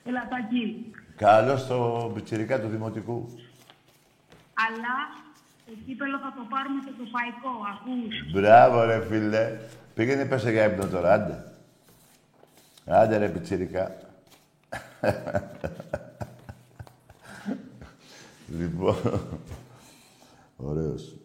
[0.05, 0.93] Έλα, Τάκη.
[1.17, 3.29] Καλώς στο πιτσιρικά του Δημοτικού.
[4.55, 4.95] Αλλά
[5.67, 8.33] το κύπελο θα το πάρουμε στο τοπαϊκό, ακούς.
[8.33, 9.59] Μπράβο ρε φίλε.
[9.95, 11.45] Πήγαινε πέσε για ύπνο τώρα, άντε.
[12.87, 13.97] Άντε ρε πιτσιρικά.
[18.49, 18.97] Λοιπόν,
[20.57, 21.17] ωραίος.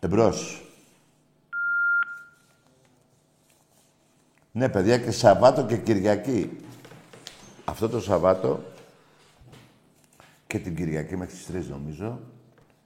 [0.00, 0.60] Εμπρός.
[4.52, 6.60] Ναι, παιδιά, και Σαββάτο και Κυριακή.
[7.64, 8.62] Αυτό το Σαββάτο
[10.46, 12.20] και την Κυριακή μέχρι τις 3 νομίζω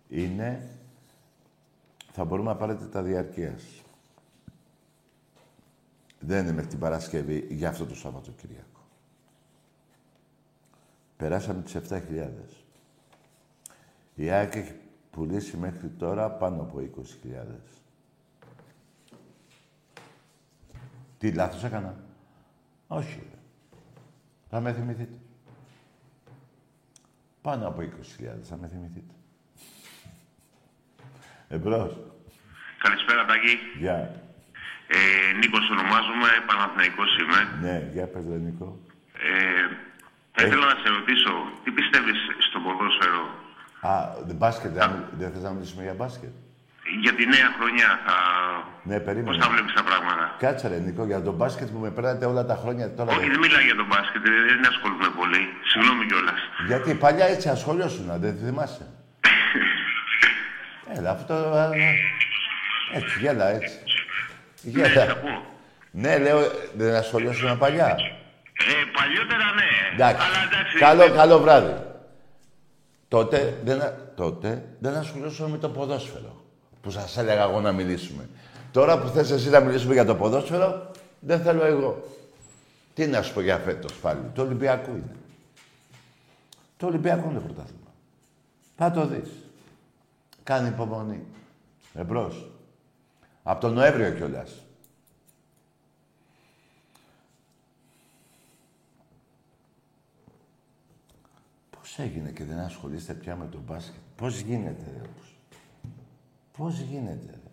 [0.08, 0.68] είναι...
[2.12, 3.79] Θα μπορούμε να πάρετε τα διαρκείας.
[6.20, 8.80] Δεν είναι μέχρι την Παρασκευή για αυτό το Σαββατοκύριακο.
[11.16, 12.28] Περάσαμε τις 7.000.
[14.14, 14.74] Η ΑΕΚ έχει
[15.10, 17.44] πουλήσει μέχρι τώρα πάνω από 20.000.
[21.18, 22.04] Τι λάθος έκανα;
[22.88, 23.22] Όχι.
[24.48, 25.18] Θα με θυμηθείτε.
[27.42, 29.14] Πάνω από 20.000 θα με θυμηθείτε.
[31.48, 31.98] Εμπρός.
[32.78, 33.56] Καλησπέρα, Τάκη.
[33.78, 34.22] Γεια.
[34.96, 34.98] Ε,
[35.40, 37.40] Νίκος ονομάζομαι, Παναθηναϊκός είμαι.
[37.64, 38.66] Ναι, για πες ρε Νίκο.
[39.28, 39.64] Ε,
[40.34, 41.32] θα ήθελα να σε ρωτήσω,
[41.64, 43.22] τι πιστεύεις στο ποδόσφαιρο;
[43.90, 43.92] Α,
[44.28, 46.32] the μπάσκετ, δεν, δεν θες να μιλήσουμε για μπάσκετ;
[47.04, 48.14] για τη νέα χρονιά, θα...
[48.90, 49.28] Ναι, περίμενε.
[49.36, 52.44] πώς θα βλέπεις τα πράγματα; Κάτσε ρε Νίκο, για τον μπάσκετ που με παίρνατε όλα
[52.50, 53.10] τα χρόνια τώρα.
[53.10, 55.42] Όχι, δεν- δεν μιλάω για τον μπάσκετ, δεν δεν ασχολούμαι πολύ.
[55.70, 56.40] Συγγνώμη κιόλας.
[56.66, 58.84] Γιατί παλιά έτσι ασχολιώσουν, δεν θυμάσαι.
[60.96, 61.34] Έλα, αυτό...
[61.34, 61.68] α,
[62.98, 63.76] Έτσι, γέλα, έτσι.
[64.62, 65.04] Ναι, Γέλα.
[65.06, 65.28] θα πω.
[65.90, 66.38] Ναι, λέω,
[66.76, 67.86] δεν ασχολιώσουν παλιά.
[67.88, 69.94] Ε, παλιότερα ναι.
[69.94, 70.26] Εντάξει.
[70.26, 70.78] Αλλά εντάξει.
[70.78, 71.74] Καλό, καλό βράδυ.
[73.08, 76.44] Τότε δεν, α- τότε δεν ασχολούσαμε με το ποδόσφαιρο.
[76.82, 78.28] Που σας έλεγα εγώ να μιλήσουμε.
[78.72, 82.02] Τώρα που θες εσύ να μιλήσουμε για το ποδόσφαιρο, δεν θέλω εγώ.
[82.94, 84.20] Τι να σου πω για φέτος πάλι.
[84.34, 85.16] Το Ολυμπιακό είναι.
[86.76, 87.90] Το Ολυμπιακό είναι πρωτάθλημα.
[88.76, 89.30] Θα το δεις.
[90.42, 91.22] Κάνει υπομονή.
[91.94, 92.46] Εμπρός.
[93.42, 94.64] Από τον Νοέμβριο κιόλας.
[101.70, 105.08] Πώς έγινε και δεν ασχολείστε πια με τον μπάσκετ; Πώς γίνεται, ρε.
[105.08, 105.38] Πώς,
[106.56, 107.50] πώς γίνεται, ρε;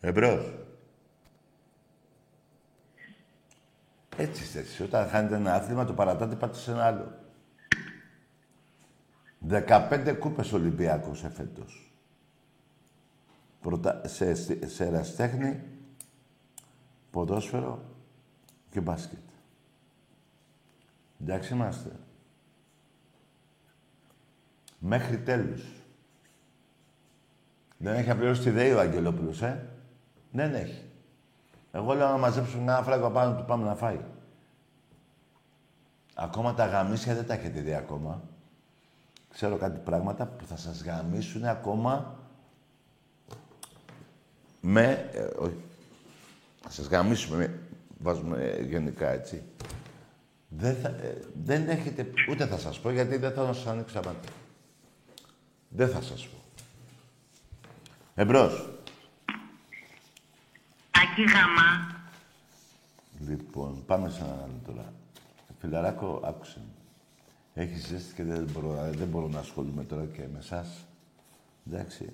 [0.08, 0.52] Εμπρός.
[4.16, 4.80] Έτσι είστε εσείς.
[4.80, 7.23] Όταν χάνετε ένα άθλημα, το παρατάτε, πάτε σε ένα άλλο.
[9.48, 11.92] 15 κούπες Ολυμπιακός εφέτος.
[13.60, 14.08] Πρωτα...
[14.08, 14.34] Σε,
[14.66, 15.60] σε εραστέχνη,
[17.10, 17.82] ποδόσφαιρο
[18.70, 19.18] και μπάσκετ.
[21.20, 21.90] Εντάξει είμαστε.
[24.78, 25.62] Μέχρι τέλους.
[27.78, 29.68] Δεν έχει απληρώσει τη ΔΕΗ ο Αγγελόπουλος, ε;
[30.30, 30.82] Δεν έχει.
[31.72, 34.00] Εγώ λέω να μαζέψουμε ένα φράγκο πάνω του πάμε να φάει.
[36.14, 38.22] Ακόμα τα γαμίσια δεν τα έχετε δει ακόμα.
[39.34, 42.18] Ξέρω κάτι πράγματα που θα σας γαμίσουν ακόμα
[44.60, 45.10] με...
[45.12, 45.64] Ε, όχι.
[46.60, 47.60] Θα σας γαμίσουμε, με,
[47.98, 49.42] βάζουμε ε, γενικά έτσι.
[50.48, 52.10] Δεν, θα, ε, δεν έχετε...
[52.30, 54.30] Ούτε θα σας πω, γιατί δεν θα σας ανοίξω τα μάτια.
[55.68, 56.36] Δεν θα σας πω.
[58.14, 58.68] Εμπρός.
[60.90, 61.94] Ακή χαμά.
[63.28, 64.92] Λοιπόν, πάμε σε έναν άλλο τώρα.
[65.58, 66.58] Φιλαράκο, άκουσε.
[66.58, 66.83] με.
[67.54, 70.86] Έχεις ζέστη και δεν μπορώ, δεν μπορώ να ασχολούμαι τώρα και με εσάς.
[71.68, 72.12] Εντάξει.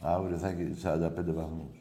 [0.00, 1.76] Αύριο θα έχει 45 βαθμούς.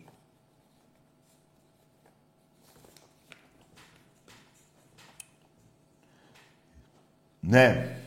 [7.39, 7.97] Ναι.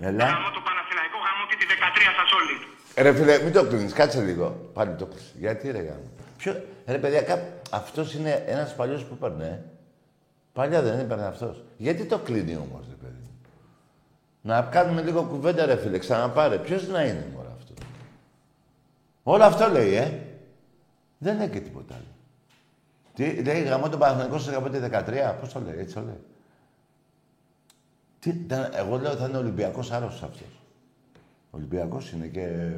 [0.00, 0.24] Έλα.
[0.24, 2.54] Γάμο το Παναθηναϊκό, γάμο και τη 13 σας όλοι.
[2.96, 4.70] Ρε φίλε, μην το κλείνεις, κάτσε λίγο.
[4.74, 5.34] Πάλι το κλείνεις.
[5.38, 6.10] Γιατί ρε γάμο.
[6.36, 6.64] Ποιο...
[6.86, 7.42] Ρε παιδιά, κά...
[7.70, 9.44] αυτός είναι ένας παλιός που έπαιρνε.
[9.46, 9.62] ε.
[10.52, 11.64] Παλιά δεν έπαιρνε αυτός.
[11.76, 13.20] Γιατί το κλείνει όμως, ρε παιδί.
[13.22, 13.30] μου;
[14.42, 16.58] Να κάνουμε λίγο κουβέντα, ρε φίλε, ξαναπάρε.
[16.58, 17.76] Ποιος να είναι μωρά αυτός;
[19.22, 20.20] Όλο αυτό λέει, ε.
[21.18, 22.04] Δεν λέει και τίποτα άλλο.
[23.14, 25.36] Τι λέει γαμό τον Παναθηναϊκό σε 15-13.
[25.40, 26.20] Πώς το λέει, έτσι το λέει.
[28.18, 30.60] Τι, ήταν- εγώ λέω θα είναι Ολυμπιακός άρρωστος αυτός.
[31.50, 32.72] Ολυμπιακός είναι και...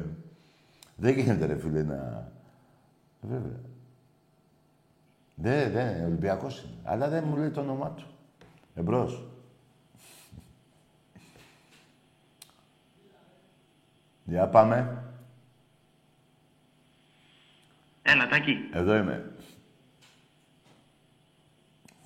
[0.95, 2.27] Δεν γίνεται ρε φίλε να...
[3.21, 3.59] Βέβαια.
[5.41, 6.73] Δεν, δεν, Ολυμπιακός είναι.
[6.83, 8.05] Αλλά δεν μου λέει το όνομά του.
[8.75, 9.27] Εμπρός.
[14.23, 15.03] Για πάμε.
[18.01, 18.55] Έλα, Τάκη.
[18.73, 19.35] Εδώ είμαι.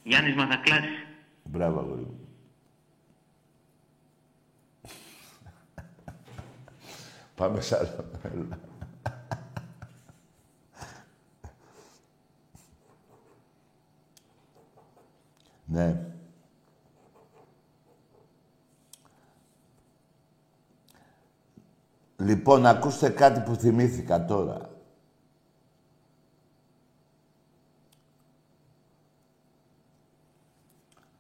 [0.04, 0.86] Γιάννης Μαθακλάς.
[1.44, 2.28] Μπράβο, αγόρι μου.
[7.36, 8.08] Πάμε σ' άλλο.
[15.74, 16.06] Ναι.
[22.18, 24.70] Λοιπόν, ακούστε κάτι που θυμήθηκα τώρα.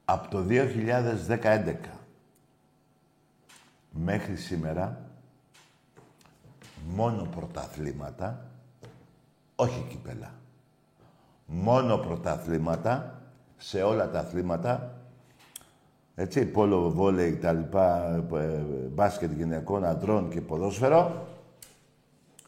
[0.05, 1.75] Από το 2011
[3.91, 5.09] μέχρι σήμερα,
[6.85, 8.51] μόνο πρωταθλήματα,
[9.55, 10.33] όχι κύπελα.
[11.45, 13.22] Μόνο πρωταθλήματα,
[13.57, 14.93] σε όλα τα αθλήματα,
[16.15, 18.61] έτσι, πόλο, βόλεϊ, τα λοιπά, ε,
[18.93, 21.27] μπάσκετ γυναικών, αντρών και ποδόσφαιρο,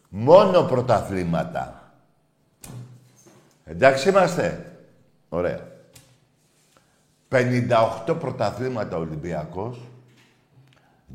[0.10, 1.92] μόνο πρωταθλήματα.
[3.64, 4.78] Εντάξει είμαστε.
[5.30, 5.74] Ωραία.
[7.30, 9.82] 58 πρωταθλήματα Ολυμπιακός,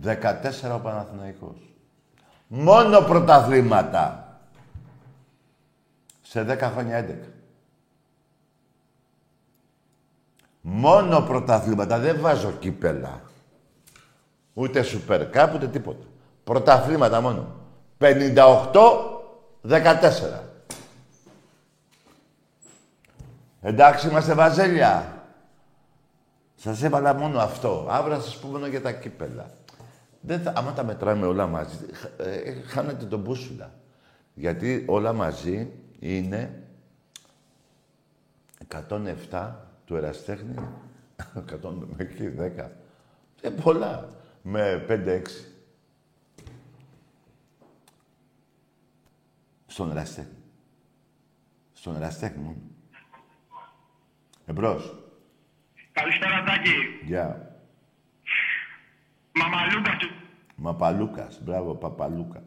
[0.03, 1.57] 14 ο Παναθηναϊκός.
[2.47, 4.25] Μόνο πρωταθλήματα.
[6.23, 7.40] Σε 10 χρόνια 11.
[10.61, 11.99] Μόνο πρωταθλήματα.
[11.99, 13.21] Δεν βάζω κύπελα.
[14.55, 16.05] Ούτε σούπερ κάπου, ούτε τίποτα.
[16.45, 17.47] Πρωταθλήματα μόνο.
[17.99, 20.43] 58-14.
[23.61, 25.23] Εντάξει, είμαστε βαζέλια.
[26.55, 27.87] Σας έβαλα μόνο αυτό.
[27.91, 29.51] Αύριο θα σας πούμε μόνο για τα κύπελα.
[30.21, 31.79] Δεν θα, άμα τα μετράμε όλα μαζί,
[32.17, 33.71] ε, χάνετε τον μπούσουλα.
[34.35, 36.63] Γιατί όλα μαζί είναι
[39.31, 40.55] 107 του εραστέχνη,
[41.35, 42.71] 100 μέχρι 10.
[43.41, 44.09] Ε, πολλά.
[44.43, 45.23] Με 5-6.
[49.67, 50.37] Στον εραστέχνη.
[51.73, 52.57] Στον εραστέχνη μόνο.
[54.47, 54.95] Εμπρός.
[55.93, 56.75] Καλησπέρα, Τάκη.
[57.05, 57.57] Γεια.
[59.33, 60.09] Μαμαλούκα του.
[60.55, 61.43] Μαπαλούκας.
[61.43, 62.43] Μπράβο, Παπαλούκα.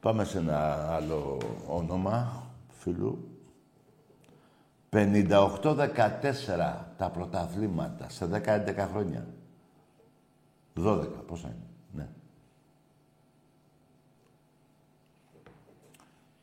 [0.00, 3.31] Πάμε σε ένα άλλο όνομα φίλου.
[4.92, 9.26] 58-14 τα πρωταθλήματα σε 10-11 χρόνια.
[10.76, 12.08] 12, πόσα είναι, ναι.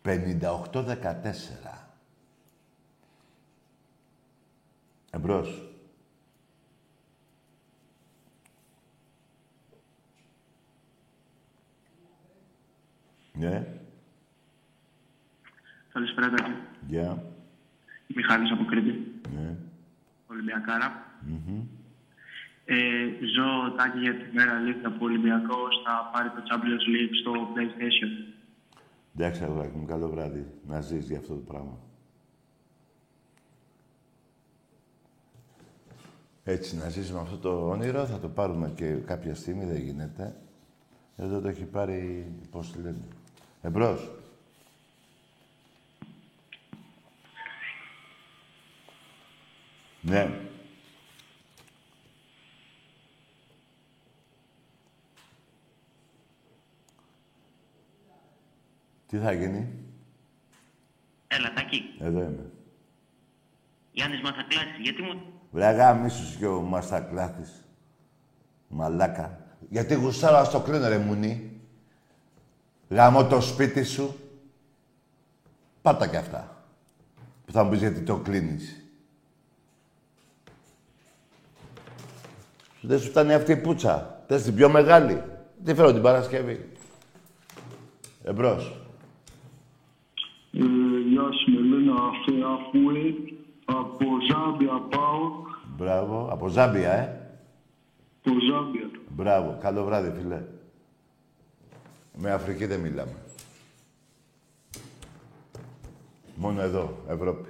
[0.02, 1.88] 58-14.
[5.12, 5.64] Εμπρός.
[13.34, 13.68] Ναι.
[15.94, 16.52] Καλησπέρα, Τάκη.
[16.88, 17.24] Γεια.
[18.16, 19.12] Μιχάλης από Κρήτη.
[19.34, 19.58] Ναι.
[20.28, 21.06] Ολυμπιακάρα.
[21.22, 21.62] Μμμ.
[22.66, 22.76] Ε,
[23.36, 27.32] ζω, Τάκη, για τη μέρα αλήθεια που ο Ολυμπιακός θα πάρει το Champions League στο
[27.56, 28.34] PlayStation.
[29.16, 30.46] Εντάξει, αγοράκι μου, καλό βράδυ.
[30.68, 31.78] Να ζεις για αυτό το πράγμα.
[36.44, 40.36] Έτσι, να ζεις με αυτό το όνειρο, θα το πάρουμε και κάποια στιγμή, δεν γίνεται.
[41.16, 43.08] Εδώ το έχει πάρει, πώς τη λένε,
[43.62, 44.12] εμπρός.
[50.02, 50.30] Ναι.
[59.08, 59.68] Τι θα γίνει,
[61.28, 61.84] Έλα, Τάκη.
[62.00, 62.50] εδώ είμαι.
[63.92, 65.22] Γιάννης Μαθακλάσης, γιατί μου...
[65.52, 67.64] Βρε γάμισους και ο Μαστακλάθης.
[68.68, 69.46] Μαλάκα.
[69.70, 71.60] Γιατί γουστάρα στο κλείνω ρε μουνί.
[72.90, 74.16] Γάμω το σπίτι σου.
[75.82, 76.64] Πάτα κι αυτά.
[77.46, 78.79] Που θα μου πεις γιατί το κλείνεις.
[82.82, 84.24] Δεν σου φτάνει αυτή η πουτσα.
[84.28, 85.24] Θες την πιο μεγάλη.
[85.64, 86.70] Τι φέρω την Παρασκευή.
[88.24, 88.76] Εμπρός.
[90.54, 90.60] Ε,
[91.10, 93.14] γεια σου, με λένε Αφουέ,
[93.66, 96.30] από Ζάμπια πάω, Μπράβο.
[96.32, 97.32] Από Ζάμπια, ε.
[98.26, 98.90] από Ζάμπια.
[99.10, 99.58] Μπράβο.
[99.62, 100.44] Καλό βράδυ, φίλε.
[102.18, 103.16] Με Αφρική δεν μιλάμε.
[106.36, 107.50] Μόνο εδώ, Ευρώπη.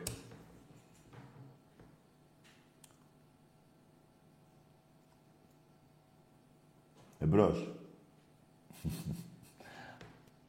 [7.20, 7.68] Εμπρός.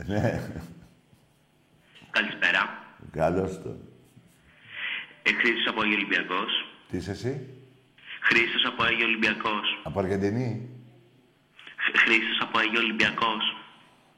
[0.06, 0.48] ναι,
[2.10, 2.84] Καλησπέρα.
[3.12, 3.76] καλώς το.
[5.22, 6.50] Ε, Χρήστος από Άγιο Ολυμπιακός.
[6.90, 7.48] Τι είσαι εσύ,
[8.20, 9.80] Χρήστος από Άγιο Ολυμπιακός.
[9.82, 10.68] από Αργεντινή;
[11.76, 13.56] Χ- Χρήστος από Άγιο Ολυμπιακός.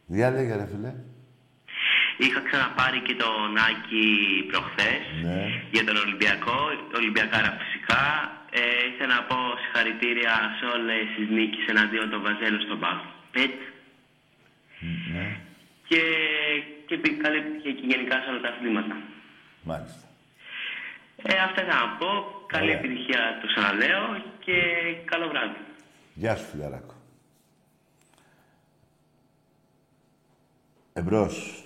[0.07, 0.94] Διάλεγε, ρε φίλε.
[2.18, 4.05] Είχα ξαναπάρει και τον Άκη
[4.50, 5.46] προχθές Ναι.
[5.72, 6.59] για τον Ολυμπιακό,
[6.94, 8.03] Ολυμπιακάρα φυσικά.
[8.55, 8.61] Ε,
[8.94, 13.55] ήθελα να πω συγχαρητήρια σε όλες τις νίκες εναντίον των Βαζέλων στον μπάσκετ.
[15.12, 15.36] Ναι,
[15.88, 16.00] Και,
[16.86, 18.96] και πει- καλή επιτυχία και γενικά σε όλα τα αθλήματα.
[19.62, 20.07] μάλιστα.
[21.22, 22.11] Ε, αυτά θα να πω.
[22.46, 22.78] Καλή Ωραία.
[22.78, 24.53] επιτυχία, το ξαναλέω και
[25.05, 25.57] καλό βράδυ.
[26.14, 26.94] Γεια σου, φιλαράκο.
[30.92, 31.64] Εμπρός.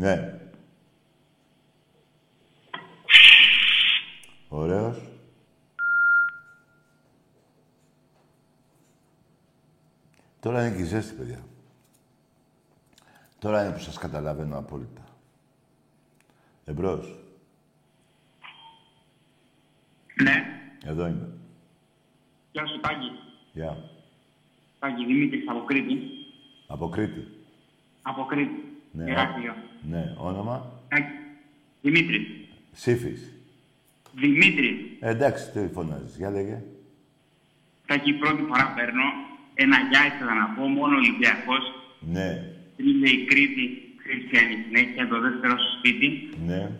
[0.00, 0.40] Ναι.
[4.48, 4.98] Ωραίος.
[10.40, 11.44] Τώρα είναι και η ζέστη, παιδιά.
[13.38, 15.04] Τώρα είναι που σας καταλαβαίνω απόλυτα.
[16.64, 17.18] Εμπρός.
[20.22, 20.44] Ναι.
[20.84, 21.28] Εδώ είμαι.
[22.52, 23.10] Γεια σου, Τάκη.
[23.52, 23.76] Γεια.
[24.78, 25.98] Τάκη, Δημήτρης από Κρήτη.
[26.66, 27.26] Από Κρήτη.
[28.02, 28.82] Από Κρήτη.
[28.92, 29.10] Ναι.
[29.10, 29.54] Ηράκλειο.
[29.88, 30.14] Ναι.
[30.16, 31.04] Όνομα; Τάκη.
[31.82, 32.26] Δημήτρης.
[32.72, 33.32] Σύφης.
[34.14, 34.76] Δημήτρης.
[35.00, 36.16] Ε, εντάξει, τι φωνάζεις.
[36.16, 36.62] Για λέγε.
[37.86, 39.02] Τάκη, πρώτη φορά παίρνω.
[39.54, 41.62] Ένα γεια ήθελα να πω, μόνο Ολυμπιακός.
[42.00, 42.28] Ναι.
[42.76, 46.30] Είναι η Κρήτη χριστιανή συνέχεια, το δεύτερο στο σπίτι.
[46.46, 46.70] Ναι.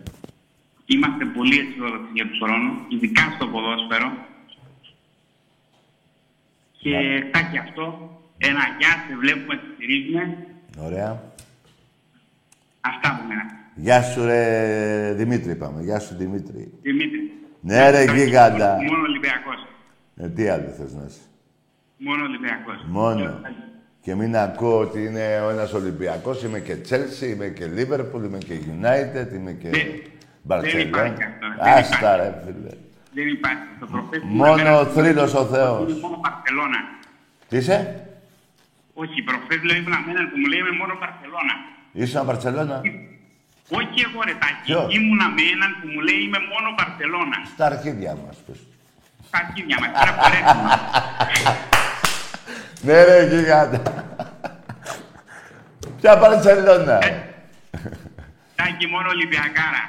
[0.85, 4.29] Είμαστε πολύ αισιόδοξοι για τους χρόνους, ειδικά στο ποδόσφαιρο.
[6.77, 7.85] Και κάτι αυτό,
[8.37, 10.37] ένα γεια, σε βλέπουμε, σε στηρίζουμε.
[10.77, 11.30] Ωραία.
[12.81, 13.43] Αυτά από μένα.
[13.75, 15.81] Γεια σου, ρε Δημήτρη, είπαμε.
[15.81, 16.71] Γεια σου, Δημήτρη.
[16.81, 17.31] Δημήτρη.
[17.61, 18.75] Ναι, ρε, Τάκη, γίγαντα.
[18.83, 19.67] Μόνο Ολυμπιακός.
[20.15, 21.19] Ε, τι άλλο θες να είσαι;
[21.97, 22.85] Μόνο Ολυμπιακός.
[22.87, 23.39] Μόνο.
[24.01, 26.43] Και μην ακούω ότι είναι ο ένας Ολυμπιακός.
[26.43, 30.01] Είμαι και Chelsea, είμαι και Liverpool, είμαι και United, είμαι και Δεν-
[30.47, 30.61] Barcelona.
[30.71, 31.45] δεν υπάρχει αυτό.
[31.63, 32.21] Δεν Άστα, υπάρχει.
[32.21, 32.69] ρε, φίλε.
[33.13, 33.63] Δεν υπάρχει.
[33.79, 35.89] Το προχθές που Μόνο ήμουν ο μέρα- θρύλος ο Θεός.
[35.91, 36.79] Είναι μόνο Παρσελώνα.
[37.49, 37.77] Τι είσαι;
[38.93, 41.55] Όχι, προχθές λέω ήμουν με έναν που μου λέει είμαι μόνο Παρσελώνα.
[41.91, 42.81] Ήσουν Μπαρτσελώνα.
[43.69, 44.61] Όχι εγώ ρε Τάκη.
[44.65, 47.37] Ποιος; Ήμουνα με έναν που μου λέει είμαι μόνο Παρσελώνα.
[47.53, 48.59] Στα αρχίδια μας, πες.
[49.29, 49.89] Τα αρχίδια μας.
[49.99, 50.69] Τώρα χωρέσουμε.
[52.83, 53.81] Ναι, ρε, γίγαντα.
[56.01, 56.99] Ποια Μπαρτσελώνα.
[58.55, 59.83] Τάκη μόνο Ολυμπιακάρα.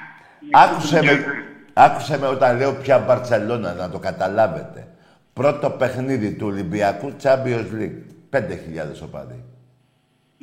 [0.52, 1.24] Άκουσε με,
[1.72, 4.86] άκουσε με όταν λέω πια Μπαρτσελώνα, να το καταλάβετε.
[5.32, 7.98] Πρώτο παιχνίδι του Ολυμπιακού Champions League.
[8.30, 8.40] 5.000
[9.02, 9.44] οπαδοί.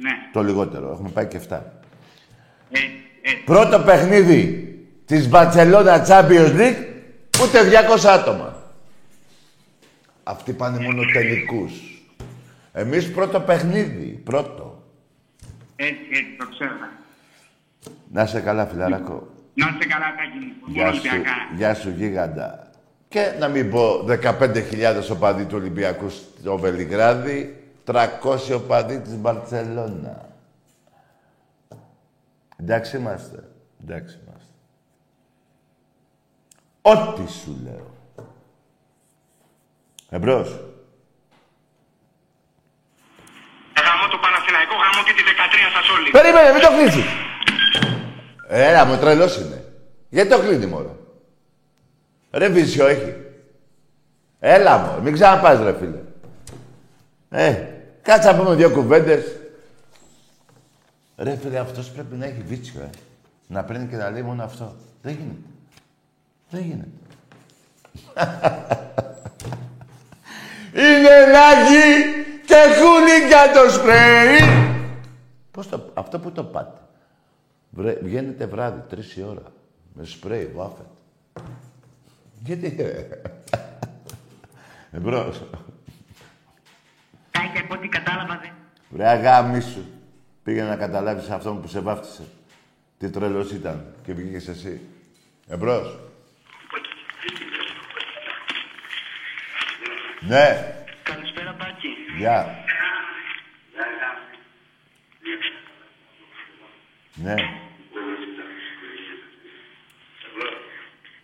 [0.02, 0.12] Ναι.
[0.34, 0.92] Το λιγότερο.
[0.92, 1.60] Έχουμε πάει και 7.
[2.72, 2.80] Ε,
[3.22, 4.64] ε, Πρώτο παιχνίδι
[5.06, 6.86] της Μπαρτσελώνα Champions League,
[7.44, 7.60] ούτε
[8.04, 8.58] 200 άτομα.
[10.24, 11.72] Αυτοί πάνε μόνο τελικούς.
[12.72, 14.22] Εμείς πρώτο παιχνίδι.
[14.24, 14.84] Πρώτο.
[15.76, 16.72] έτσι, έτσι, το ξέρω.
[18.12, 19.28] Να σε καλά, φιλαράκο.
[19.54, 20.54] Να είστε καλά, Τάκη μου.
[20.66, 21.48] Μόνο Γεια σου, Ολυμπιακάρα.
[21.56, 22.72] γεια σου γίγαντα.
[23.08, 27.59] Και να μην πω 15.000 οπαδοί του Ολυμπιακού στο Βελιγράδι,
[27.92, 30.30] 300 οπαδοί της Μπαρτσελώνα.
[32.58, 33.44] Εντάξει είμαστε.
[33.84, 34.54] Εντάξει είμαστε.
[36.82, 37.94] Ό,τι σου λέω.
[40.10, 40.50] Εμπρός.
[43.84, 46.10] Γαμώ το Παναθηναϊκό, γαμώ και τη 13 σας όλοι.
[46.10, 47.06] Περίμενε, μην το κλείσεις.
[48.48, 49.64] Έλα, μου τρελός είναι.
[50.10, 50.98] Γιατί το κλείνει, μωρό.
[52.32, 53.16] Ρε βίσιο έχει.
[54.40, 55.02] Έλα, μωρό.
[55.02, 56.00] Μην ξαναπάς, ρε φίλε.
[57.30, 57.79] Ε,
[58.10, 59.36] κάτσε να πούμε δύο κουβέντες.
[61.18, 62.90] Ρε φίλε, αυτός πρέπει να έχει βίτσιο, ε.
[63.48, 64.76] Να παίρνει και να λέει μόνο αυτό.
[65.02, 65.48] Δεν γίνεται.
[66.50, 66.90] Δεν γίνεται.
[70.74, 72.04] Είναι λάγι
[72.46, 74.40] και χούλιγκα το σπρέι.
[75.52, 75.92] Πώς το...
[75.94, 76.80] Αυτό που το πάτε.
[77.70, 79.44] Βρε, βγαίνετε βράδυ, τρεις η ώρα.
[79.94, 80.86] Με σπρέι, βάφετ.
[82.44, 83.08] Γιατί, ρε.
[84.92, 85.44] Εμπρός.
[87.32, 88.52] Τάκη, από ό,τι κατάλαβα, δεν.
[88.90, 89.94] Βρε αγάμι σου.
[90.44, 92.24] Πήγε να καταλάβεις αυτόν που σε βάφτισε.
[92.98, 94.82] Τι τρελός ήταν και βγήκες εσύ.
[95.48, 96.00] Εμπρός.
[100.20, 100.76] Ναι.
[101.04, 101.88] Καλησπέρα, Τάκη.
[102.18, 102.64] Γεια.
[107.14, 107.36] Ναι.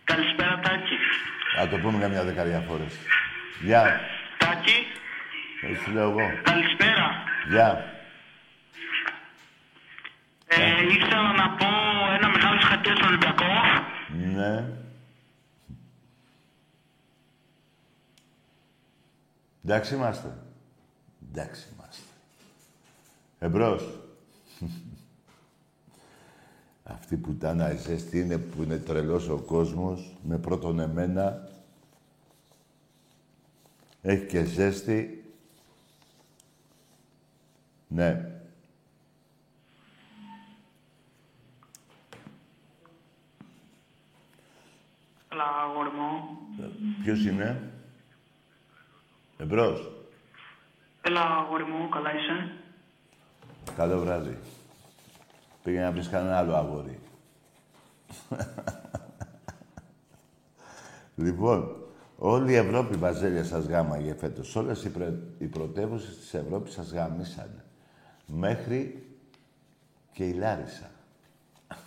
[0.04, 0.96] Καλησπέρα, Τάκη.
[1.56, 2.94] Θα το πούμε καμιά δεκαριά φορές.
[3.60, 4.00] Γεια.
[4.38, 4.86] Τάκη,
[5.62, 6.18] Έτσι σου λέω εγώ.
[6.42, 7.10] καλησπέρα.
[7.48, 7.84] Γεια.
[10.46, 11.66] Ε, ήθελα να πω
[12.18, 13.44] ένα μεγάλο συγχαρητήριο στον Ολυμπιακό.
[14.36, 14.72] Ναι.
[19.64, 20.36] Εντάξει είμαστε.
[21.30, 22.02] Εντάξει είμαστε.
[23.38, 23.98] Εμπρός.
[26.84, 31.48] Αυτή η πουτάνα η ζέστη είναι που είναι τρελός ο κόσμος, με πρώτον εμένα.
[34.02, 35.15] Έχει και ζέστη.
[37.88, 38.30] Ναι.
[45.28, 46.38] Έλα, αγόρι μου.
[47.02, 47.72] Ποιος είναι;
[49.38, 49.90] Εμπρός.
[51.02, 52.52] Έλα, αγόρι μου, καλά είσαι;
[53.76, 54.38] Καλό βράδυ.
[55.62, 57.00] Πήγαινε να βρεις κανένα άλλο αγόρι.
[61.14, 61.76] λοιπόν,
[62.18, 64.56] όλη η Ευρώπη βαζέλια σας γάμαγε φέτος.
[64.56, 65.12] Όλες οι, πρε...
[65.38, 67.65] οι πρωτεύουσες της Ευρώπης σας γαμίσανε.
[68.26, 69.06] Μέχρι
[70.12, 70.90] και η Λάρισα.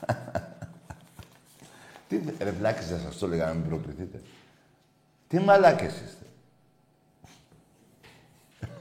[2.07, 4.21] Τι, ρε βλάκες, δεν σας το έλεγα να μην προκριθείτε.
[5.27, 6.25] Τι μαλάκες είστε.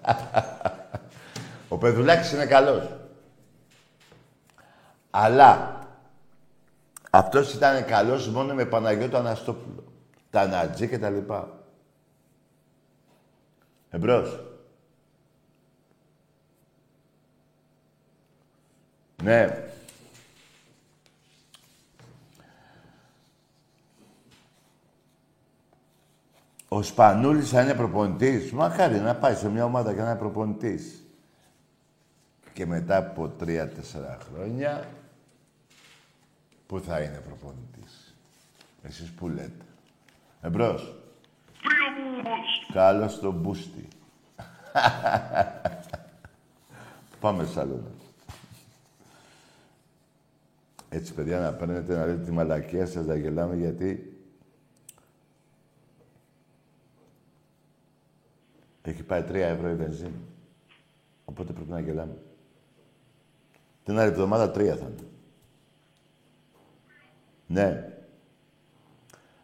[1.68, 2.96] Ο Πεδουλάκης είναι καλός.
[5.10, 5.78] Αλλά
[7.10, 9.84] αυτός ήταν καλός μόνο με Παναγιώτο Αναστόπουλο.
[10.30, 11.58] Τα Νατζή και τα λοιπά.
[13.90, 14.47] Εμπρός.
[19.22, 19.68] Ναι.
[26.68, 28.52] Ο Σπανούλης θα είναι προπονητής.
[28.52, 31.02] Μακάρι να πάει σε μια ομάδα και να είναι προπονητής.
[32.52, 34.88] Και μετά από τρία-τέσσερα χρόνια,
[36.66, 38.14] πού θα είναι προπονητής.
[38.82, 39.64] Εσείς που λέτε.
[40.40, 40.94] Εμπρός.
[42.72, 43.88] Καλώς στο μπούστι.
[47.20, 47.90] Πάμε σαλόνα.
[50.90, 54.12] Έτσι, παιδιά, να παίρνετε να λέτε τη μαλακία σας, να γελάμε, γιατί
[58.82, 60.20] έχει πάει 3 ευρώ η βενζίνη.
[61.24, 62.16] Οπότε πρέπει να γελάμε.
[63.84, 65.08] Την άλλη εβδομάδα τρία θα είναι.
[67.46, 67.92] Ναι.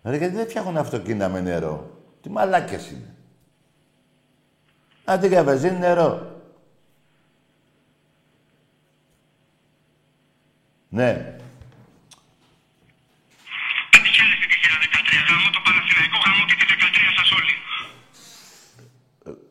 [0.02, 3.14] Ρε, γιατί δεν φτιάχνουν αυτοκίνητα με νερό; Τι μαλάκες είναι.
[5.04, 6.40] Αντί για βενζίνη, νερό.
[10.88, 11.33] Ναι.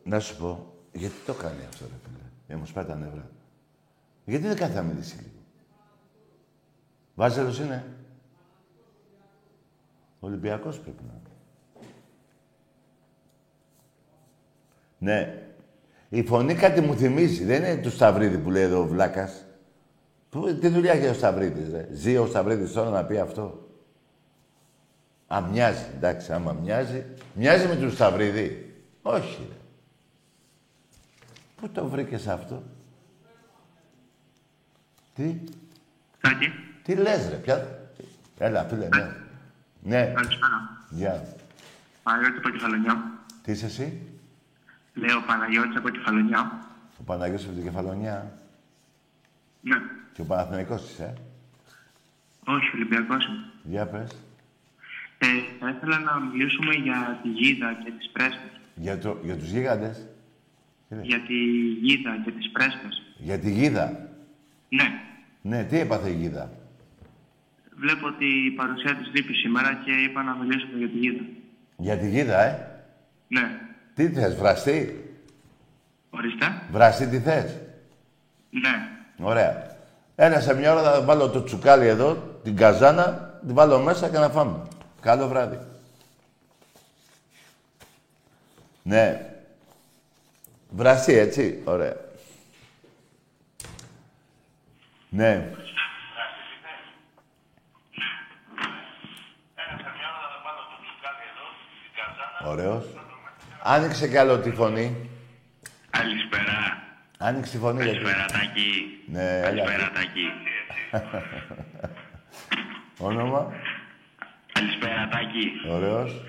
[0.04, 2.18] Να σου πω, γιατί το κάνει αυτό, ρε φίλε.
[2.46, 3.30] Για να μου σπάει τα νεύρα.
[4.24, 5.28] Γιατί δεν κάθεται να μιλήσει λίγο.
[7.14, 7.84] Βάζελος είναι.
[10.20, 11.22] Ολυμπιακός πρέπει να είναι.
[14.98, 15.38] Ναι.
[16.08, 17.44] Η φωνή κάτι μου θυμίζει.
[17.44, 19.44] Δεν είναι του Σταυρίδη που λέει εδώ ο Βλάκας.
[20.30, 21.88] Πού- Τι δουλειά έχει ο Σταυρίδης, ρε.
[21.92, 23.68] Ζει ο Σταυρίδης τώρα να πει αυτό.
[25.26, 25.84] Α, μοιάζει.
[25.96, 27.04] Εντάξει, άμα μοιάζει.
[27.34, 28.74] Μοιάζει με του Σταυρίδη.
[29.02, 29.56] Όχι, ρε.
[31.64, 32.62] Πού το βρήκες αυτό;
[35.14, 35.40] Τι;
[36.20, 36.52] Τάκη,
[36.82, 37.36] Τι λες, ρε.
[37.36, 37.88] Ποια...
[38.38, 39.16] Έλα, φίλε, ναι.
[39.82, 40.12] Ναι.
[40.14, 40.84] καλησπέρα.
[40.90, 41.26] Γεια.
[42.02, 43.12] Παναγιώτης από Κεφαλονιά.
[43.42, 44.02] Τι είσαι εσύ;
[44.94, 46.66] Λέω Παναγιώτης από Κεφαλονιά.
[47.00, 48.38] Ο Παναγιώτης από την Κεφαλονιά.
[49.60, 49.76] Ναι.
[50.12, 53.50] Και ο Παναθηναϊκός είσαι, ε; Όχι, Ολυμπιακός είμαι.
[53.62, 54.10] Για πες.
[55.18, 55.26] Ε,
[55.60, 58.60] θα ήθελα να μιλήσουμε για τη γίδα και τις πρέσπες.
[58.74, 60.06] Για, το, για τους γίγαντες.
[60.88, 61.34] Τι λέει; Για τη
[61.82, 63.02] γίδα και τις πρέσπες.
[63.18, 64.08] Για τη γίδα;
[64.68, 65.00] Ναι.
[65.42, 66.50] Ναι, τι έπαθε η γίδα;
[67.76, 71.24] Βλέπω ότι η παρουσία της λείπει σήμερα και είπα να μιλήσουμε για τη γίδα.
[71.76, 72.84] Για τη γίδα, ε;
[73.28, 73.60] Ναι.
[73.94, 75.04] Τι θες, βραστή.
[76.10, 76.62] Ορίστε.
[76.70, 77.58] Βραστή τι θες;
[78.50, 78.88] Ναι.
[79.18, 79.72] Ωραία.
[80.16, 84.18] Ένα σε μια ώρα θα βάλω το τσουκάλι εδώ, την καζάνα, την βάλω μέσα και
[84.18, 84.68] να φάμε.
[85.00, 85.58] Καλό βράδυ.
[88.82, 89.33] Ναι.
[90.76, 91.62] Βραστή, έτσι.
[91.64, 91.96] Ωραία.
[95.08, 95.50] Ναι.
[102.46, 102.84] Ωραίος.
[103.62, 105.08] Άνοιξε κι άλλο τη φωνή.
[105.90, 106.82] Καλησπέρα.
[107.18, 107.82] Άνοιξε τη φωνή.
[107.82, 109.02] γιατί- Καλησπέρα, Τάκη.
[109.06, 109.42] Ναι, έλα.
[109.42, 110.26] Καλησπέρα, Τάκη.
[112.98, 113.52] Όνομα;
[114.52, 115.50] Καλησπέρα, Τάκη.
[115.70, 116.22] Ωραίος.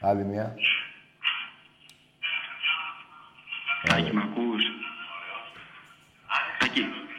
[0.00, 0.54] Άλλη μια.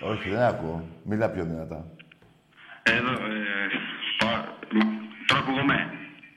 [0.01, 0.87] Όχι, δεν ακούω.
[1.03, 1.85] Μίλα πιο δυνατά.
[2.83, 3.67] εδώ, ε,
[4.17, 4.93] πα- μ-
[5.27, 5.93] τώρα ακούγομαι.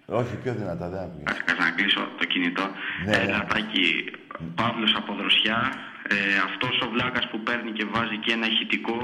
[0.06, 1.30] Όχι, πιο δυνατά, δεν ακούγεται.
[1.30, 2.64] Ας να κλείσω το κινητό.
[3.06, 3.44] Ναι, Έλα, ναι.
[3.52, 3.86] Τάκη,
[4.54, 5.72] Παύλος από Δροσιά.
[6.08, 6.16] Ε,
[6.48, 8.98] αυτός ο βλάκας που παίρνει και βάζει και ένα ηχητικό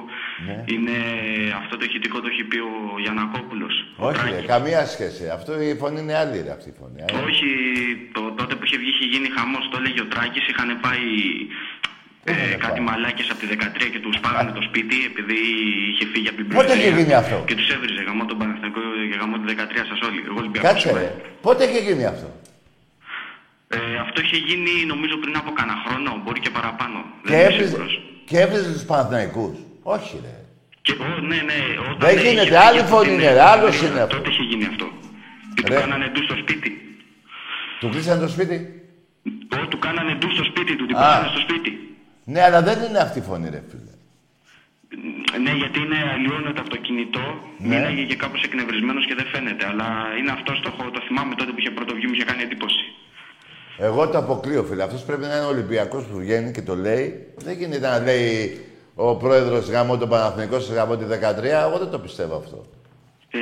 [0.46, 0.64] Ναι.
[0.74, 0.96] είναι
[1.60, 2.72] αυτό το ηχητικό το έχει πει ο
[3.04, 3.74] Γιανακόπουλος.
[3.96, 4.46] ο Όχι, ρε, Τράκης.
[4.54, 5.24] καμία σχέση.
[5.36, 7.00] Αυτό η φωνή είναι άλλη, ρε, αυτή η φωνή.
[7.06, 7.16] ε.
[7.26, 7.48] Όχι,
[8.14, 11.46] το, τότε που είχε βγει είχε γίνει χαμός, το έλεγε ο Τράκης, είχαν πάει Πού
[11.56, 11.69] είχανε
[12.24, 12.32] ε,
[12.64, 15.38] κάτι πάει; μαλάκες από τη 13 και τους πάγανε το σπίτι επειδή
[15.90, 18.80] είχε φύγει από την Πότε Προεδρία είχε γίνει αυτό; Και τους έβριζε γαμό τον Παναθηναϊκό
[19.10, 20.20] και γαμό τη 13 σας όλοι.
[20.28, 21.00] Εγώ Ολυμπιακός Κάτσε, είμαι.
[21.00, 21.10] ρε.
[21.46, 22.28] Πότε είχε γίνει αυτό;
[23.76, 26.98] Ε, αυτό είχε γίνει νομίζω πριν από κανένα χρόνο, μπορεί και παραπάνω.
[27.22, 27.92] Και Δεν είμαι έβριζε, σίγουρος.
[28.28, 29.54] και έβριζε τους Παναθηναϊκούς;
[29.96, 30.34] Όχι, ρε.
[30.86, 31.58] Και, ο, ναι, ναι,
[31.90, 34.16] όταν Δεν είχε γίνεται, φύγει άλλη από φωνή την είναι, ρε, άλλος Προεδρία, είναι αυτό.
[34.16, 34.86] Τότε είχε γίνει αυτό.
[35.54, 35.80] Και του Ρε.
[35.80, 36.70] κάνανε ντου στο σπίτι.
[37.80, 38.56] Του κλείσανε το σπίτι;
[39.62, 41.00] Ω, του κάνανε ντου στο σπίτι του, την Α.
[41.00, 41.70] πάσανε στο σπίτι.
[42.24, 43.94] Ναι, αλλά δεν είναι αυτή η φωνή, ρε, φίλε.
[45.42, 47.24] Ναι, γιατί είναι αλλοιώνεται από το κινητό.
[47.58, 47.76] Ναι.
[47.76, 49.66] Μίλαγε και κάπως εκνευρισμένος και δεν φαίνεται.
[49.66, 49.86] Αλλά
[50.18, 52.84] είναι αυτό το, το θυμάμαι τότε που είχε πρωτοβγεί, μου είχε κάνει εντύπωση.
[53.78, 54.82] Εγώ το αποκλείω, φίλε.
[54.82, 57.26] Αυτός πρέπει να είναι ο Ολυμπιακός που βγαίνει και το λέει.
[57.36, 58.60] Δεν γίνεται να λέει
[58.94, 62.64] ο πρόεδρος γαμώ τον Παναθηνικό, γαμώ τη 13, εγώ δεν το πιστεύω αυτό.
[63.30, 63.38] Ε,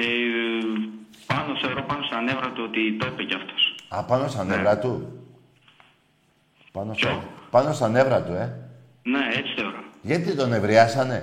[1.26, 3.74] πάνω, θεωρώ πάνω στα νεύρα του ότι το είπε κι αυτός.
[3.89, 5.12] Α, πάνω στα νεύρα του.
[6.72, 8.68] Πάνω στα, πάνω στα νεύρα του, ε.
[9.13, 9.81] Ναι, έτσι θεωρώ.
[10.11, 11.19] Γιατί τον ευριάσανε.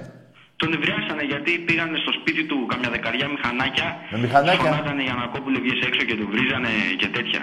[0.61, 3.87] Τον ευριάσανε γιατί πήγανε στο σπίτι του καμιά δεκαριά μηχανάκια.
[4.11, 6.71] Με μηχανάκια; Φωνάζανε για να κόπουλε βγες έξω και του βρίζανε
[7.01, 7.41] και τέτοια.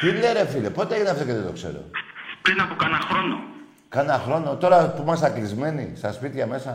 [0.00, 1.80] Τι λέει ρε φίλε, πότε έγινε αυτό και δεν το ξέρω;
[2.44, 3.36] Πριν από κάνα χρόνο.
[3.88, 6.72] Κάνα χρόνο, τώρα που είμαστε κλεισμένοι στα σπίτια μέσα;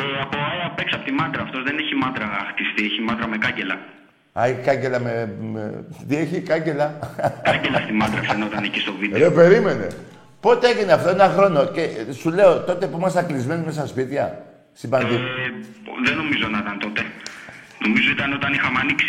[0.00, 1.42] Ε, από ΑΕΑ απ' έξω από τη μάντρα.
[1.42, 3.76] Αυτός δεν έχει μάντρα χτιστεί, έχει μάντρα με κάγκελα.
[4.40, 5.84] Α, η κάγκελα με, με...
[6.08, 6.86] Τι έχει, κάγκελα;
[7.42, 9.18] Κάγκελα στη μάντρα φαινόταν εκεί στο βίντεο.
[9.18, 9.86] Ρε, περίμενε.
[10.40, 11.64] Πότε έγινε αυτό, ένα χρόνο.
[11.66, 14.44] Και σου λέω, τότε που ήμασταν κλεισμένοι μέσα στα σπίτια.
[14.72, 15.20] Στην Ε, πανδημία.
[16.04, 17.02] δεν νομίζω να ήταν τότε.
[17.86, 19.06] Νομίζω ήταν όταν είχαμε ανοίξει.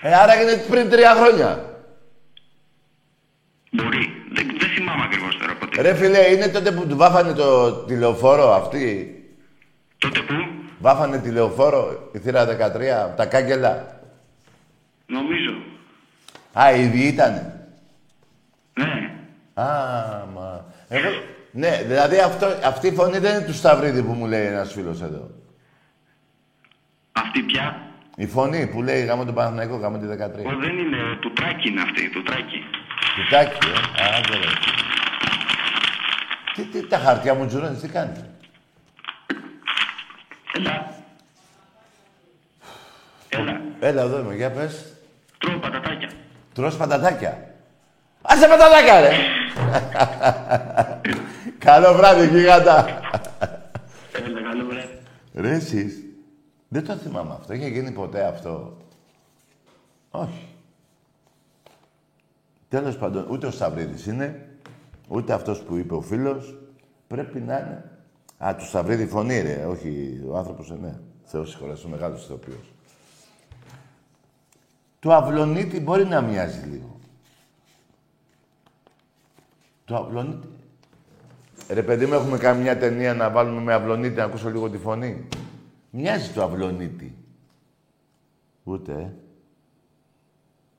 [0.00, 1.64] Ε, άρα έγινε πριν τρία χρόνια.
[3.70, 4.22] Μπορεί.
[4.32, 5.82] Δεν, δεν θυμάμαι ακριβώς τώρα ποτέ.
[5.82, 9.10] Ρε φίλε, είναι τότε που του βάφανε το τηλεοφόρο αυτή;
[9.98, 10.34] Τότε που,
[10.78, 12.46] Βάφανε τηλεοφόρο, η θύρα
[13.12, 14.00] 13, τα κάγκελα;
[15.06, 15.52] νομίζω.
[16.52, 17.68] Α, οι ίδιοι ήτανε.
[18.74, 19.10] Ναι.
[19.60, 19.64] Α,
[20.34, 20.64] μα...
[20.88, 21.08] Εγώ...
[21.50, 25.02] Ναι, δηλαδή αυτό, αυτή η φωνή δεν είναι του Σταυρίδη που μου λέει ένας φίλος
[25.02, 25.30] εδώ.
[27.12, 27.80] Αυτή πια;
[28.16, 30.10] Η φωνή που λέει γάμο τον Παναθηναϊκό, γάμο τη 13.
[30.10, 30.96] Ο, δεν είναι.
[31.20, 32.10] Του τράκι είναι αυτή.
[32.10, 32.62] Του τράκι.
[33.14, 34.02] Κοιτάκι, ε.
[34.02, 34.50] Α, άντε, ρε.
[36.54, 38.24] Τι, τι, τα χαρτιά μου τζουρώνεις, τι κάνεις;
[40.52, 40.94] Έλα.
[43.28, 43.60] Έλα.
[43.80, 44.92] Έλα εδώ είμαι, για πες.
[45.38, 46.10] Τρώω πατατάκια.
[46.54, 47.55] Τρως πατατάκια.
[48.26, 49.10] Άσε πατατάκια, ρε.
[51.58, 52.86] Καλό βράδυ, γίγαντα.
[54.12, 54.98] Έλα, καλό βράδυ.
[55.34, 55.94] Ρε εσείς,
[56.68, 57.52] δεν το θυμάμαι αυτό.
[57.52, 58.76] Είχε γίνει ποτέ αυτό;
[60.10, 60.48] Όχι.
[62.68, 64.48] Τέλος πάντων, ούτε ο Σταυρίδης είναι,
[65.08, 66.54] ούτε αυτός που είπε ο φίλος.
[67.06, 67.90] Πρέπει να είναι.
[68.38, 69.64] Α, του Σταυρίδη φωνή, ρε.
[69.64, 70.94] Όχι, ο άνθρωπος, ε, ναι.
[71.24, 72.72] Θεός συγχωρέσει, ο μεγάλος ηθοποιός.
[75.00, 76.95] Του Αυλονίτη μπορεί να μοιάζει λίγο.
[79.86, 80.48] Του Αυλονίτη.
[81.68, 84.78] Ρε παιδί μου, έχουμε κάνει μια ταινία να βάλουμε με Αυλονίτη να ακούσω λίγο τη
[84.78, 85.28] φωνή;
[85.90, 87.16] Μοιάζει του Αυλονίτη.
[88.64, 88.92] Ούτε,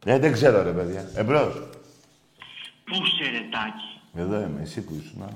[0.05, 0.13] ε.
[0.13, 1.09] Ε, δεν ξέρω, ρε παιδιά.
[1.15, 1.53] Εμπρός.
[2.83, 4.01] Πού σε ρετάκι.
[4.13, 4.61] Εδώ είμαι.
[4.61, 5.21] Εσύ που ήσουν.
[5.21, 5.27] α;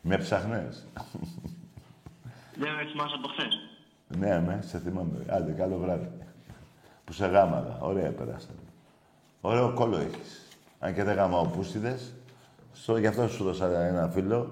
[0.00, 0.86] Με ψαχνές.
[2.54, 3.58] Δεν με θυμάσαι από χθες;
[4.18, 5.24] ναι, με, σε θυμάμαι.
[5.28, 6.10] Άντε, καλό βράδυ.
[7.04, 7.78] Που σε γάμαγα.
[7.80, 8.58] Ωραία περάσαμε.
[9.40, 10.53] Ωραίο κόλλο έχεις.
[10.84, 12.14] Αν και δεν γάμαω πούστιδες.
[12.72, 14.48] Στο, γι' αυτό σου δώσα ένα φίλο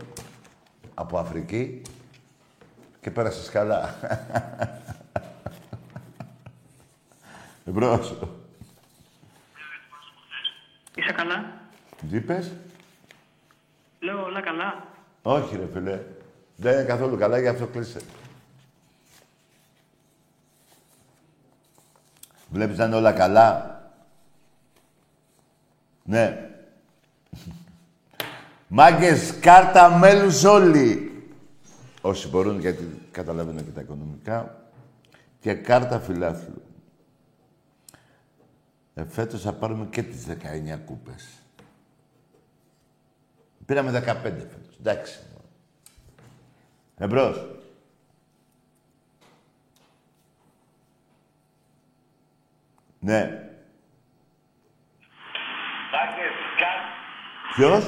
[0.94, 1.82] από Αφρική
[3.00, 3.94] και πέρασες καλά.
[7.66, 8.14] Εμπρός.
[10.94, 11.60] Είσαι καλά;
[12.10, 12.52] Τι είπες;
[14.00, 14.86] Λέω όλα καλά.
[15.22, 16.00] Όχι ρε φίλε.
[16.56, 18.00] Δεν είναι καθόλου καλά, γι' αυτό κλείσε.
[22.50, 23.71] Βλέπεις να είναι όλα καλά;
[26.04, 26.50] Ναι.
[28.68, 31.12] Μάγκες, κάρτα μέλους όλοι.
[32.00, 34.66] Όσοι μπορούν, γιατί καταλαβαίνω και τα οικονομικά.
[35.40, 36.62] Και κάρτα φιλάθλου.
[38.94, 41.28] Ε, φέτος θα πάρουμε και τις 19 κούπες.
[43.66, 44.76] Πήραμε 15 φέτος.
[44.78, 45.20] Εντάξει.
[46.98, 47.46] Εμπρός.
[52.98, 53.51] Ναι.
[57.54, 57.84] Ποιος;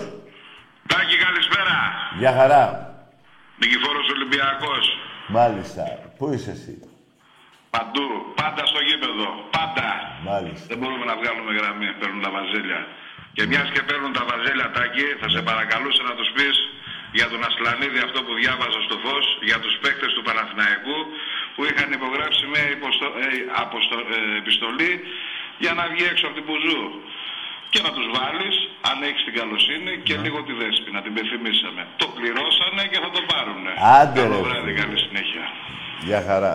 [0.90, 1.76] Τάκη, καλησπέρα.
[2.20, 2.62] Γεια χαρά.
[3.60, 4.84] Νικηφόρος Ολυμπιακός.
[5.38, 5.84] Μάλιστα.
[6.18, 6.74] Πού είσαι εσύ;
[7.74, 8.06] Παντού.
[8.40, 9.26] Πάντα στο γήπεδο.
[9.56, 9.88] Πάντα.
[10.30, 10.66] Μάλιστα.
[10.70, 11.88] Δεν μπορούμε να βγάλουμε γραμμή.
[12.00, 12.80] Παίρνουν τα βαζέλια.
[13.36, 16.56] Και μιας και παίρνουν τα βαζέλια, Τάκη, θα σε παρακαλούσα να τους πεις
[17.18, 20.98] για τον Ασλανίδη αυτό που διάβαζα στο φως, για τους παίκτες του Παναθηναϊκού
[21.54, 23.06] που είχαν υπογράψει μια υποστο...
[23.24, 23.26] ε,
[23.64, 24.92] αποστο- ε, επιστολή
[25.64, 26.82] για να βγει έξω από την Πουζού.
[27.74, 28.56] Και να τους βάλεις,
[28.90, 31.82] αν έχεις την καλοσύνη, και λίγο τη δέσπη, να την πεθυμίσαμε.
[32.02, 33.72] Το πληρώσανε και θα το πάρουνε.
[34.00, 34.80] Άντε, Καλό ρε, βράδυ, φίλε.
[34.80, 35.44] καλή συνέχεια.
[36.08, 36.54] Γεια χαρά.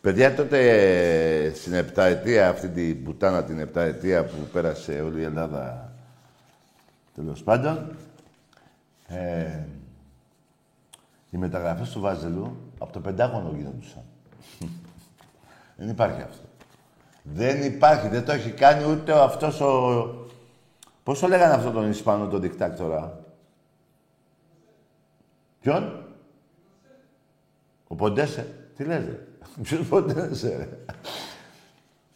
[0.00, 5.92] Παιδιά, τότε ε, στην επταετία, αυτή την πουτάνα την επταετία που πέρασε όλη η Ελλάδα,
[7.14, 7.96] τέλος πάντων,
[9.08, 9.66] ε,
[11.30, 14.04] οι μεταγραφές του Βάζελου από το Πεντάγωνο γίνονταν.
[15.78, 16.49] Δεν υπάρχει αυτό.
[17.34, 20.28] Δεν υπάρχει, δεν το έχει κάνει ούτε ο αυτός ο...
[21.02, 23.20] Πώς το λέγανε αυτό τον Ισπανό, τον δικτάκτορα;
[25.60, 26.04] Ποιον;
[27.88, 28.46] Ο Ποντέσε.
[28.76, 29.26] Τι λες, ρε.
[29.62, 30.68] Ποιος Ποντέσε, ρε.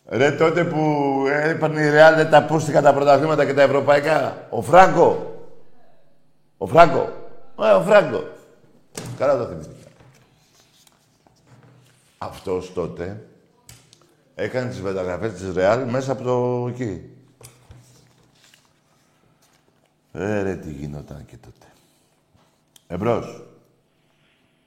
[0.07, 4.47] Ρε, τότε που έπαιρνε η Ρεάλ τα πούστηκα τα πρωταθλήματα και τα ευρωπαϊκά.
[4.51, 5.35] Ο Φράγκο.
[6.59, 7.13] Ο Φράγκο.
[7.55, 8.25] ο Φράγκο.
[9.19, 9.89] Καλά το θυμήθηκα.
[12.19, 13.25] Αυτός τότε
[14.35, 17.09] έκανε τις μεταγραφές της Ρεάλ μέσα από το εκεί.
[20.13, 21.67] Ε, ρε, τι γινόταν και τότε.
[22.87, 23.43] Εμπρός.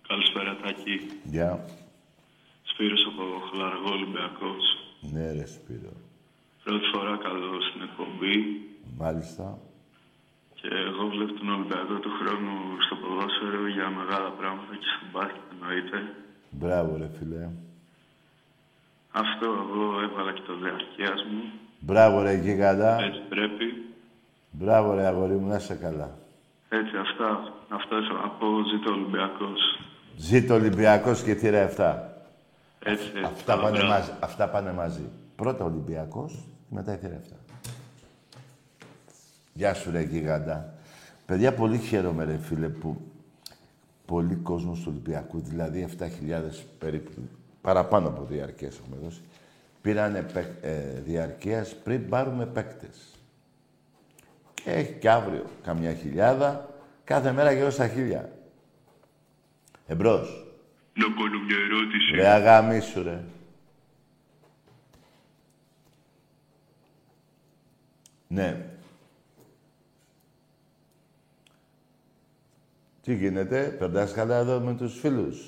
[0.07, 0.95] Καλησπέρα, Τάκη.
[1.23, 1.65] Γεια.
[2.63, 4.63] Σπύρος από Χλαργό Ολυμπιακός.
[5.13, 5.93] Ναι, ρε, Σπύρο.
[6.63, 8.35] Πρώτη φορά καλώ στην εκπομπή
[8.97, 9.59] Μάλιστα.
[10.59, 12.55] και εγώ βλέπω τον Ολυμπιακό του χρόνου
[12.85, 15.97] στο ποδόσφαιρο για μεγάλα πράγματα και στο μπάσκετ εννοείται.
[16.49, 17.49] Μπράβο, ρε, φίλε.
[19.11, 21.41] Αυτό εγώ έβαλα και το διαρκείας μου.
[21.79, 22.97] Μπράβο, ρε, γίγαντα.
[23.01, 23.65] Έτσι πρέπει.
[24.51, 26.17] Μπράβο, ρε, αγόρι μου, να είσαι καλά.
[26.69, 27.53] Έτσι, αυτά.
[27.69, 28.47] Αυτά ήθελα να πω.
[28.71, 29.61] Ζήτω ο Ολυμπιακός.
[30.17, 31.95] Ζήτω Ολυμπιακός και θύρα 7.
[32.83, 33.21] Έτσι, έτσι.
[33.25, 33.93] Αυτά Καλά, πάνε, μπράβο.
[33.93, 35.09] μαζί, αυτά πάνε μαζί.
[35.35, 37.35] Πρώτα Ολυμπιακός, μετά η θύρα 7.
[39.53, 40.73] Γεια σου, ρε, γίγαντα.
[41.25, 43.01] Παιδιά, πολύ χαίρομαι, ρε, φίλε, που
[44.05, 47.11] πολλοί κόσμος του Ολυμπιακού, δηλαδή 7.000 περίπου,
[47.67, 49.21] παραπάνω από διαρκείας έχουμε δώσει,
[49.81, 53.15] πήρανε παίκ- ε, διαρκείας πριν πάρουμε παίκτες.
[54.53, 56.69] Και έχει και αύριο καμιά χιλιάδα,
[57.03, 58.31] κάθε μέρα γύρω στα χίλια.
[59.87, 60.45] Εμπρός.
[60.93, 62.11] Να κάνω μια ερώτηση.
[62.15, 63.23] Ρε αγαμίσου, ρε.
[68.27, 68.65] Ναι.
[73.01, 75.45] Τι γίνεται, περνάς καλά εδώ με τους φίλους;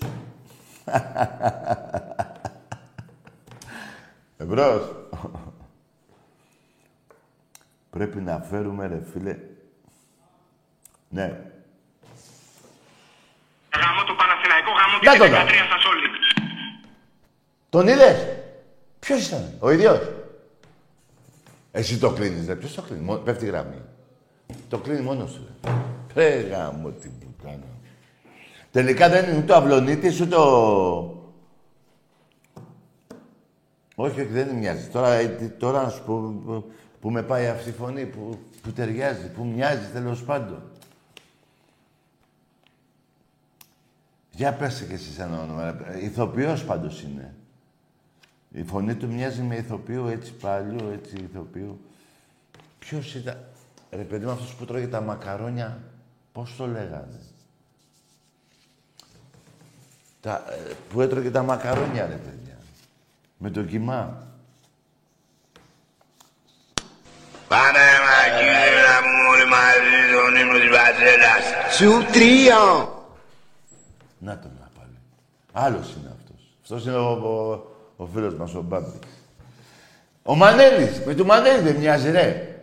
[4.37, 4.81] Εμπρός.
[7.89, 9.37] Πρέπει να φέρουμε, ρε φίλε.
[11.09, 11.23] Ναι.
[13.75, 15.37] Γαμώ το Παναθηναϊκό, γαμώ Να και το τη δω.
[15.37, 16.07] 13 στα Σόλη.
[17.69, 18.25] Τον είδες;
[18.99, 19.99] Ποιος ήταν, ο ίδιος;
[21.71, 22.55] Εσύ το κλείνεις, ρε.
[22.55, 23.81] Ποιος το κλείνει, Μο- πέφτει η γραμμή.
[24.69, 25.71] Το κλείνει μόνος του, ρε.
[26.13, 27.63] Ρε γάμο τι που κάνω.
[28.71, 31.13] Τελικά δεν είναι ούτε ο Αυλονίτης, ούτε ο...
[33.95, 34.87] Όχι, όχι, δεν μοιάζει.
[34.87, 38.39] Τώρα, ε, τι- τώρα να σου πω που, που με πάει αυτή η φωνή, που,
[38.61, 40.61] που ταιριάζει, που μοιάζει τέλος πάντων.
[44.31, 45.71] Για πέστε κι εσείς ένα όνομα.
[45.71, 45.99] ρε.
[45.99, 47.33] Ηθοποιός πάντως είναι.
[48.51, 51.79] Η φωνή του μοιάζει με ηθοποιού έτσι παλιού, έτσι ηθοποιού.
[52.79, 53.37] Ποιος ήταν...
[53.91, 55.83] Ρε παιδί μου, αυτός που τρώγε τα μακαρόνια,
[56.31, 57.19] πώς το λέγανε;
[60.21, 62.57] Τα, ε, που έτρωγε τα μακαρόνια, ρε παιδιά.
[63.37, 64.27] Με το κιμά.
[67.47, 71.75] Πάμε μακριά μου όλοι μαζί τον ύμνο της Βασίλας.
[71.75, 72.57] Σου τρία.
[74.17, 74.97] Να τον να πάλι.
[75.51, 76.57] Άλλος είναι αυτός.
[76.61, 78.99] Αυτός είναι ο, ο, ο φίλος μας, ο Μπάμπης.
[80.23, 81.01] Ο Μανέλης.
[81.05, 82.59] Με του Μανέλη δεν μοιάζει, ρε.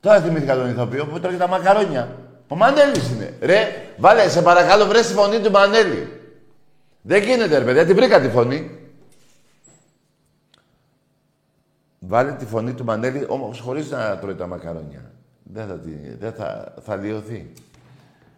[0.00, 2.16] Τώρα θυμήθηκα τον ηθοποιό που τρώγε τα μακαρόνια.
[2.48, 3.36] Ο Μανέλης είναι.
[3.40, 6.21] Ρε, βάλε, σε παρακαλώ, βρες τη φωνή του Μανέλη.
[7.02, 8.70] Δεν γίνεται, ρε παιδιά, τη βρήκα τη φωνή.
[11.98, 15.10] Βάλε τη φωνή του Μανέλη, όμως χωρίς να τρώει τα μακαρόνια.
[15.42, 17.52] Δεν θα, τη- δεν θα, θα λιωθεί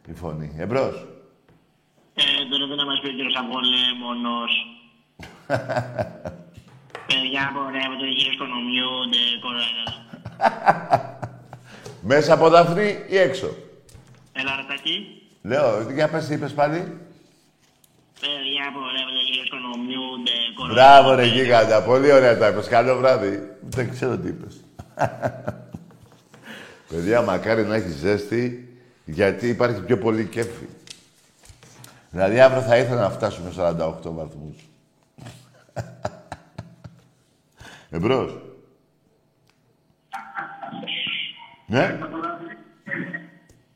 [0.07, 0.55] η φωνή.
[0.59, 1.07] Εμπρός.
[2.15, 4.53] Ε, τώρα να μας πει ο κύριος Απολέμονος.
[7.09, 9.93] Παιδιά, πορεύονται γύρω στο νομιού, ντε κοροϊδά.
[12.03, 13.47] Μέσα από δάφνη ή έξω.
[14.33, 15.23] Έλα ρε τακί.
[15.43, 16.99] Λέω, για πες τι είπες πάλι.
[18.25, 20.75] Παιδιά, πορεύονται γύρω στο νομιού, ντε κοροϊδά.
[20.75, 22.68] Μπράβο ρε γίγαντα, πολύ ωραία τα είπες.
[22.68, 23.57] Καλό βράδυ.
[23.61, 24.64] Δεν ξέρω τι είπες.
[26.91, 28.68] Παιδιά, μακάρι να έχεις ζέστη,
[29.05, 30.66] γιατί υπάρχει πιο πολύ κέφι.
[32.11, 34.57] Δηλαδή, αύριο θα ήθελα να φτάσουμε 48 βαθμούς.
[37.91, 38.39] Εμπρός.
[41.66, 41.99] Ναι.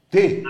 [0.09, 0.43] Τι;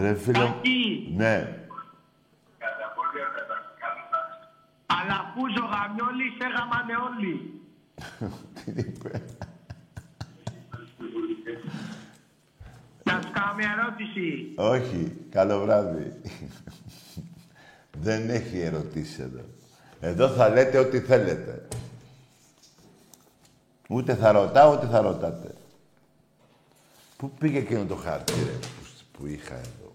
[0.00, 0.38] Ρε φίλε.
[0.38, 0.44] μου.
[0.54, 1.54] Τακί, Ναι.
[4.86, 7.60] αλλά πού ζωγαμιόλοι σε γαμάνε όλοι.
[8.64, 9.22] Τι είπε.
[13.04, 14.52] Να σου κάνω μια ερώτηση.
[14.56, 15.16] Όχι.
[15.30, 16.20] Καλό βράδυ.
[17.92, 19.44] Δεν έχει ερωτήσει εδώ.
[20.00, 21.68] Εδώ θα λέτε ό,τι θέλετε.
[23.88, 25.54] Ούτε θα ρωτάω, ούτε θα ρωτάτε.
[27.16, 28.82] Πού πήγε εκείνο το χάρτη, ρε, που,
[29.12, 29.89] που είχα εδώ;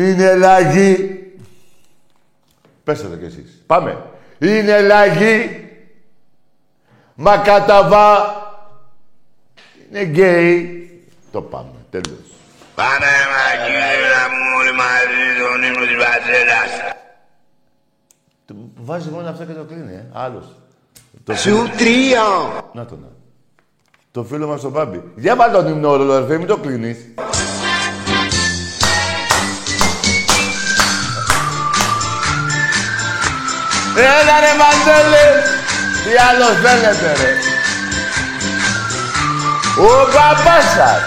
[0.00, 1.18] Είναι λαγή.
[2.84, 3.62] Πέστε το κι εσείς.
[3.66, 4.02] Πάμε.
[4.38, 5.68] Είναι λαγή.
[7.14, 8.34] Μα καταβά.
[9.88, 10.88] Είναι γκέι.
[11.32, 11.70] Το πάμε.
[11.90, 12.18] Τέλος.
[12.74, 16.94] Πάμε μακριά μου όλοι μαζί τον ύμνο της Βασίλας.
[18.44, 20.06] Το βάζει μόνο αυτό και το κλείνει, ε.
[20.12, 20.44] Άλλος.
[21.24, 22.22] Το Σου τρία.
[22.72, 23.08] Να το να.
[24.10, 25.02] Το φίλο μας τον Μπάμπη.
[25.16, 26.98] Για βάλ τον ύμνο ρόλο, αδερφέ, μην το κλείνεις.
[34.02, 35.42] Έλα ρε Μαντέλε!
[36.04, 37.32] Τι άλλο θέλετε ρε.
[39.80, 41.02] Ο παπάς σας.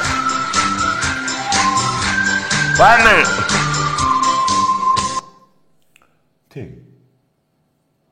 [2.77, 3.11] Πάμε.
[6.47, 6.67] Τι;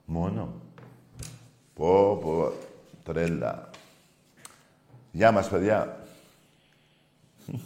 [0.05, 0.53] Μόνο.
[1.73, 2.51] Πω, πω.
[3.03, 3.69] Τρέλα.
[5.11, 5.97] Γεια μας, παιδιά.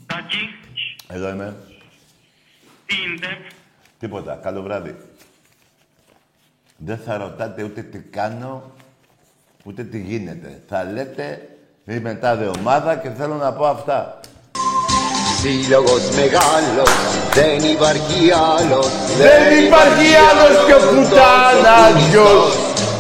[0.06, 0.38] Τάκη,
[1.08, 1.56] Εδώ είμαι.
[2.86, 3.38] τι είναι.
[4.00, 4.36] Τίποτα.
[4.36, 4.96] Καλό βράδυ.
[6.78, 8.72] Δεν θα ρωτάτε ούτε τι κάνω,
[9.64, 10.62] ούτε τι γίνεται.
[10.70, 11.50] Θα λέτε,
[11.86, 14.20] είμαι τάδε ομάδα και θέλω να πω αυτά.
[15.42, 16.90] Σύλλογος μεγάλος,
[17.34, 22.56] δεν υπάρχει άλλος Δεν υπάρχει άλλος πιο πουτάναγιος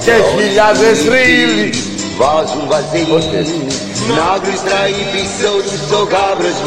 [0.06, 1.70] και χιλιάδες ρίλοι.
[2.18, 3.82] Βάζουν βαζέλινες
[4.18, 6.60] να γλιστράει πίσω τους ο γάβρος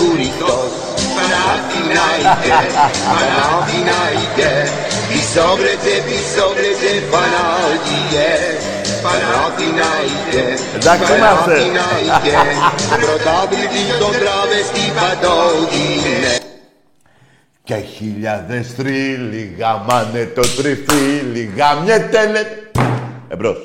[5.09, 8.31] βουρητός Παναθηνάιτε, Παναθηνάιτε Πισόβρετε, πισόβρετε, Πανάγιε
[9.05, 10.45] Παναθηνάιτε,
[10.77, 11.55] Εντάξει είμαστε.
[11.55, 12.37] Παναθηνάιτε
[13.03, 16.33] Πρωτάβλητη στον τραβεστή παντόδινε
[17.65, 22.41] Και χιλιάδες τρίλοι γαμάνε το τριφύλι, γαμιέται λε...
[23.29, 23.59] Εμπρός.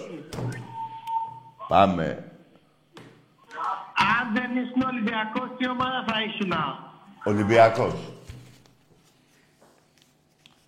[1.67, 2.17] Πάμε.
[3.95, 6.53] Αν δεν ήσουν Ολυμπιακός, τι ομάδα θα ήσουν.
[7.23, 7.93] Ολυμπιακός.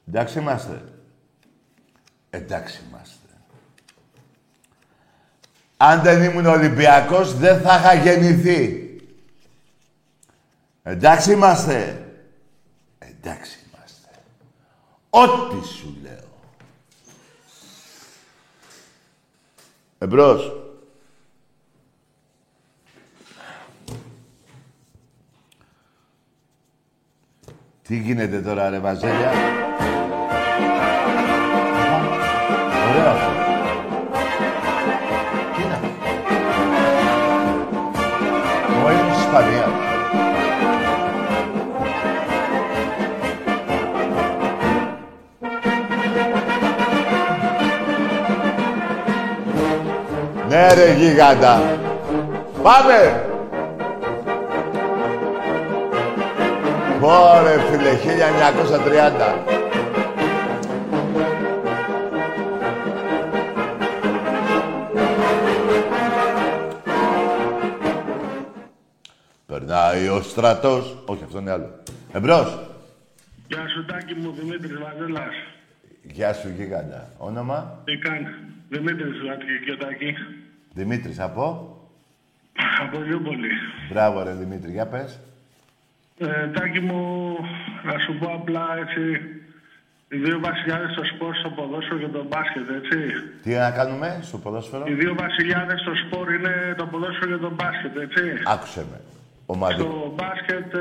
[0.08, 0.84] Εντάξει είμαστε.
[2.30, 3.16] Εντάξει είμαστε.
[5.78, 8.97] Αν δεν ήμουν Ολυμπιακός, δεν θα είχα γεννηθεί.
[10.84, 12.08] Εντάξει είμαστε.
[12.99, 14.10] Εντάξει είμαστε.
[15.10, 16.24] Ό,τι σου λέω.
[19.97, 20.60] Εμπρός.
[27.88, 29.32] Τι γίνεται τώρα, ρε Βαζέλια;
[32.90, 33.32] Ωραίο αυτό.
[35.56, 35.88] Τι είναι αυτό.
[38.78, 39.68] Εγώ ήμουν στη Ισπανία.
[50.50, 51.62] Ναι ρε γίγαντα.
[52.64, 53.24] Πάμε!
[57.02, 57.92] Ωρε φίλε,
[59.50, 59.55] 1930.
[69.76, 70.98] Περνάει ο στρατός.
[71.06, 71.70] Όχι, αυτό είναι άλλο.
[72.14, 72.60] Εμπρός.
[73.48, 75.36] Γεια σου Τάκη μου, Δημήτρης Βαζέλας.
[76.02, 77.10] Γεια σου, γίγαντα.
[77.18, 78.34] Όνομα; Τι κάνεις;
[78.70, 80.16] Δημήτρης Βαζέλας Τάκη.
[80.74, 81.78] Δημήτρης, από;
[82.82, 83.50] Από Λιούπολη.
[83.90, 85.20] Μπράβο, ρε Δημήτρη, για πες.
[86.18, 87.00] Ε, τάκη μου,
[87.84, 89.02] να σου πω απλά έτσι,
[90.10, 92.98] οι δύο βασιλιάδες στο σπορ, στο ποδόσφαιρο και το μπάσκετ, έτσι.
[93.44, 97.52] Τι να κάνουμε στο ποδόσφαιρο; Οι δύο βασιλιάδες στο σπορ είναι το ποδόσφαιρο και το
[97.58, 98.22] μπάσκετ, έτσι.
[98.46, 99.00] Άκουσε με.
[99.46, 99.74] Ομαδι...
[99.82, 100.80] Στο μπάσκετ ε,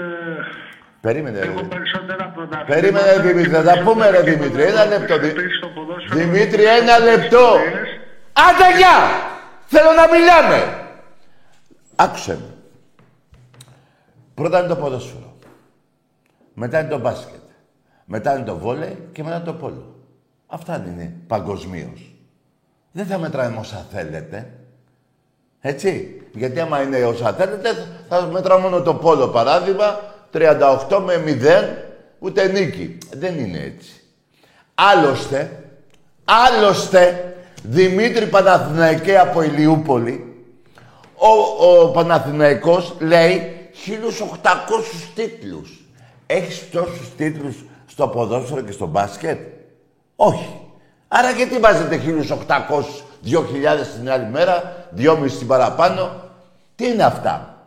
[1.01, 1.47] Περίμενε, ρε.
[1.51, 2.65] έχω περισσότερα πρωταθλήματα.
[2.75, 4.63] Περίμενε, Δημήτρη, θα τα πούμε, ρε Δημήτρη.
[4.63, 5.19] Ένα λεπτό.
[5.19, 7.39] Δη- Επίσης, στο ποδόσφαιρο Δημήτρη, έχω ένα λεπτό.
[7.59, 7.89] ιστορίες.
[8.33, 8.97] Άντε, γεια!
[9.67, 10.79] Θέλω να μιλάμε.
[11.97, 12.55] Άκουσε με.
[14.35, 15.37] Πρώτα είναι το ποδόσφαιρο.
[16.55, 17.41] Μετά είναι το μπάσκετ.
[18.05, 19.95] Μετά είναι το βόλεϊ και μετά το πόλο.
[20.47, 22.15] Αυτά είναι παγκοσμίως.
[22.93, 24.51] Δεν θα μετράμε όσα θέλετε.
[25.67, 26.21] Έτσι.
[26.33, 30.01] Γιατί άμα είναι όσα θέλετε, θα μετράμε μόνο το πόλο παράδειγμα,
[30.33, 31.77] 38 με 0,
[32.19, 32.99] ούτε νίκη.
[33.13, 33.91] Δεν είναι έτσι.
[34.75, 35.65] Άλλωστε,
[36.25, 40.45] άλλωστε, Δημήτρη Παναθηναϊκέ από Ηλιούπολη,
[41.15, 43.53] ο, ο Παναθηναϊκός λέει
[43.87, 44.49] 1.800
[45.15, 45.85] τίτλους.
[46.27, 47.57] Έχεις τόσους τίτλους
[47.87, 49.39] στο ποδόσφαιρο και στο μπάσκετ;
[50.17, 50.61] Όχι.
[51.09, 52.01] Άρα γιατί βάζετε
[52.47, 53.41] 1.800, 2.000
[53.99, 56.23] την άλλη μέρα, 2.500 την παραπάνω.
[56.77, 57.67] Τι είναι αυτά;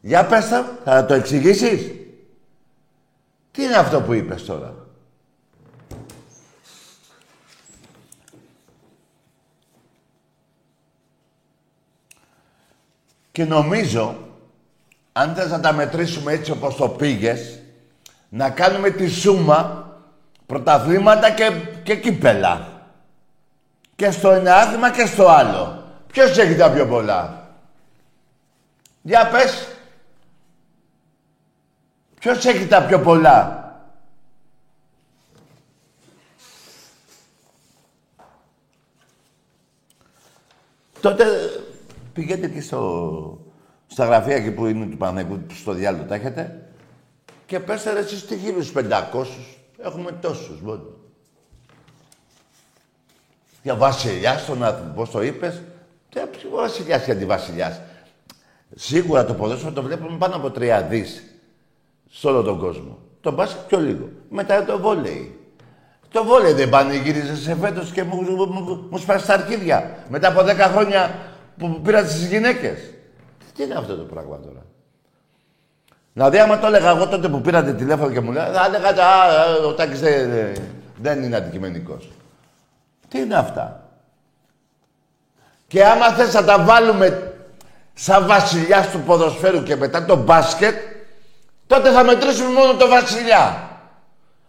[0.00, 1.90] Για πες τα, θα το εξηγήσεις;
[3.50, 4.74] Τι είναι αυτό που είπες τώρα;
[13.32, 14.16] Και νομίζω,
[15.12, 17.58] αν θες να τα μετρήσουμε έτσι όπως το πήγες,
[18.28, 19.92] να κάνουμε τη σούμα
[20.46, 21.50] πρωταθλήματα και,
[21.82, 22.77] και κύπελα.
[23.98, 25.84] Και στο ένα άθλημα και στο άλλο.
[26.06, 27.50] Ποιος έχει τα πιο πολλά;
[29.02, 29.68] Για πες.
[32.18, 33.62] Ποιος έχει τα πιο πολλά;
[41.00, 41.24] Τότε
[42.12, 43.40] Πηγαίνετε εκεί στο,
[43.86, 46.72] στα γραφεία εκεί που είναι του Παναγικού, που στο διάλογο τα έχετε.
[47.46, 49.58] Και πέστε ρε εσείς τι χίλιους πεντακόσους.
[49.78, 50.97] Έχουμε τόσους μόνο.
[53.68, 55.62] Για βασιλιάς στον άνθρωπο, πώς το είπες;
[56.10, 56.20] Τι
[56.54, 57.80] βασιλιάς και αντιβασιλιάς.
[58.74, 61.22] Σίγουρα το ποδόσφαιρο το βλέπουμε πάνω από τρία δις
[62.10, 62.98] σε όλο τον κόσμο.
[63.20, 64.08] Το μπάσκετ πιο λίγο.
[64.28, 65.38] Μετά το βόλεϊ.
[66.10, 69.96] Το βόλεϊ δεν πανηγύριζε σε φέτος και μου, μου, μου, μου σπάσει τα αρχίδια.
[70.08, 71.18] Μετά από 10 χρόνια
[71.58, 72.78] που πήρα τις γυναίκες.
[73.56, 74.64] Τι είναι αυτό το πράγμα τώρα;
[76.12, 79.66] Δηλαδή, άμα το έλεγα εγώ τότε που πήρατε τηλέφωνο και μου λέει, θα έλεγα, α,
[79.66, 80.30] ο Τάκης δεν,
[80.96, 82.08] δεν είναι αντικειμενικός.
[83.08, 83.80] Τι είναι αυτά;
[85.66, 87.32] Και άμα θες να τα βάλουμε
[87.94, 90.74] σαν βασιλιά του ποδοσφαίρου και μετά το μπάσκετ,
[91.66, 93.68] τότε θα μετρήσουμε μόνο το βασιλιά.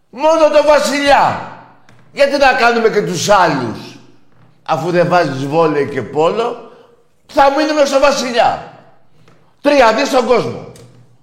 [0.09, 1.51] Μόνο το βασιλιά.
[2.11, 3.97] Γιατί να κάνουμε και τους άλλους.
[4.63, 6.71] Αφού δεν βάζεις βόλεϊ και πόλο,
[7.27, 8.73] θα μείνουμε στο βασιλιά.
[9.61, 10.71] Τρία δις στον κόσμο.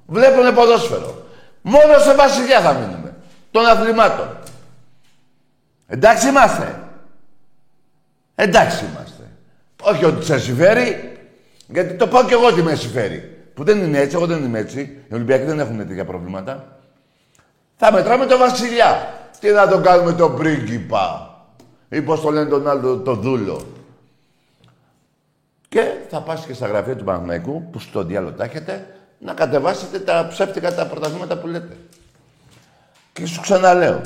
[0.07, 1.25] Βλέπουνε ποδόσφαιρο.
[1.63, 3.15] Μόνο στο βασιλιά θα μείνουμε.
[3.51, 4.37] Των αθλημάτων.
[5.87, 6.81] Εντάξει είμαστε.
[8.39, 9.23] Εντάξει είμαστε.
[9.83, 11.19] Όχι ότι σε συμφέρει,
[11.69, 13.37] γιατί το πάω κι εγώ ότι με συμφέρει.
[13.55, 14.81] Που δεν είναι έτσι, εγώ δεν είμαι έτσι.
[15.09, 16.79] Οι Ολυμπιακοί δεν έχουν τέτοια προβλήματα.
[17.77, 19.15] Θα μετράμε το βασιλιά.
[19.41, 21.35] Τι να το κάνουμε το πρίγκιπα.
[21.89, 23.67] Ή πώς το λένε τον άλλο το δούλο.
[25.69, 28.87] Και θα πας και στα γραφεία του Παναγναϊκού, που στο διάλογο τα έχετε,
[29.19, 31.77] να κατεβάσετε τα ψεύτικα τα πρωταθλήματα που λέτε.
[33.13, 34.01] Και σου ξαναλέω.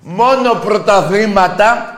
[0.00, 1.95] Μόνο πρωταθλήματα,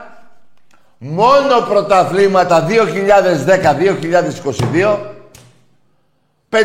[0.99, 4.99] μόνο πρωταθλήματα 2010-2022,
[6.49, 6.59] 58-14.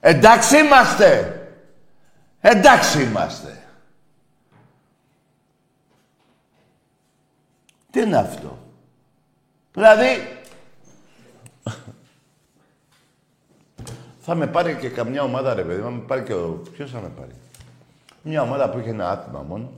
[0.00, 1.36] Εντάξει είμαστε.
[2.40, 3.56] Εντάξει είμαστε.
[7.90, 8.58] Τι είναι αυτό;
[9.72, 10.38] Δηλαδή,
[14.20, 16.62] θα με πάρει και καμιά ομάδα, ρε παιδί, θα με πάρει και ο...
[16.72, 17.32] Ποιος θα με πάρει;
[18.22, 19.72] Μια ομάδα που έχει ένα άθλημα μόνο,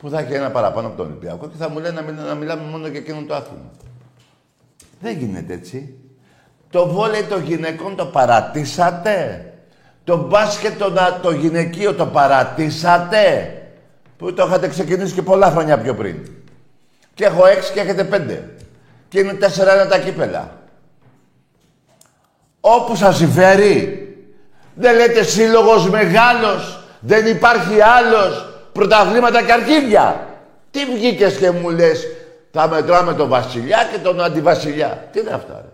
[0.00, 2.34] που θα έχει ένα παραπάνω από τον Ολυμπιακό και θα μου λέει να, μιλ, να
[2.34, 3.70] μιλάμε μόνο για εκείνο το άθλημα.
[5.00, 5.94] Δεν γίνεται έτσι.
[6.70, 9.44] Το βόλεϊ των γυναικών το παρατήσατε.
[10.04, 10.92] Το μπάσκετ το,
[11.22, 13.54] το γυναικείο το παρατήσατε.
[14.16, 16.16] Που το είχατε ξεκινήσει και πολλά χρόνια πιο πριν.
[17.14, 18.56] Και έχω έξι και έχετε πέντε.
[19.08, 20.56] Και είναι τέσσερα ένα τα κύπελα.
[22.60, 24.08] Όπου σας συμφέρει.
[24.74, 26.84] Δεν λέτε σύλλογος μεγάλος.
[27.00, 28.50] Δεν υπάρχει άλλος.
[28.72, 30.28] Πρωταθλήματα και αρχίδια.
[30.70, 32.06] Τι βγήκες και μου λες
[32.50, 35.08] θα μετράμε τον βασιλιά και τον αντιβασιλιά.
[35.12, 35.68] Τι είναι αυτά, ρε.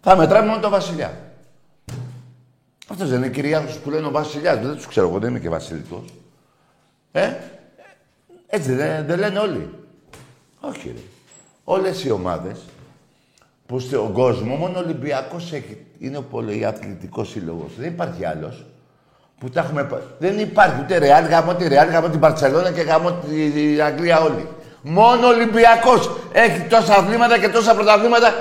[0.00, 1.18] Θα μετράμε μόνο τον βασιλιά.
[2.88, 4.58] Αυτός δεν είναι κυριάρχος που λένε ο βασιλιάς.
[4.58, 6.04] Δεν τους ξέρω εγώ, δεν είμαι και βασιλικός.
[7.12, 7.32] Ε,
[8.46, 9.70] έτσι δεν, δεν λένε όλοι.
[10.60, 11.00] Όχι, ρε.
[11.64, 12.58] Όλες οι ομάδες
[13.66, 17.72] που στον κόσμος, μόνο ο Ολυμπιακός έχει, είναι ο πολυαθλητικός σύλλογος.
[17.78, 18.64] Δεν υπάρχει άλλος.
[19.44, 19.88] Που τα έχουμε...
[20.18, 24.48] Δεν υπάρχει ούτε Ρεάλ, γάμο τη Ρεάλ, γάμο την Παρσελόνα και γάμο την Αγγλία όλοι.
[24.82, 28.34] Μόνο ο Ολυμπιακός έχει τόσα αθλήματα και τόσα πρωταθλήματα.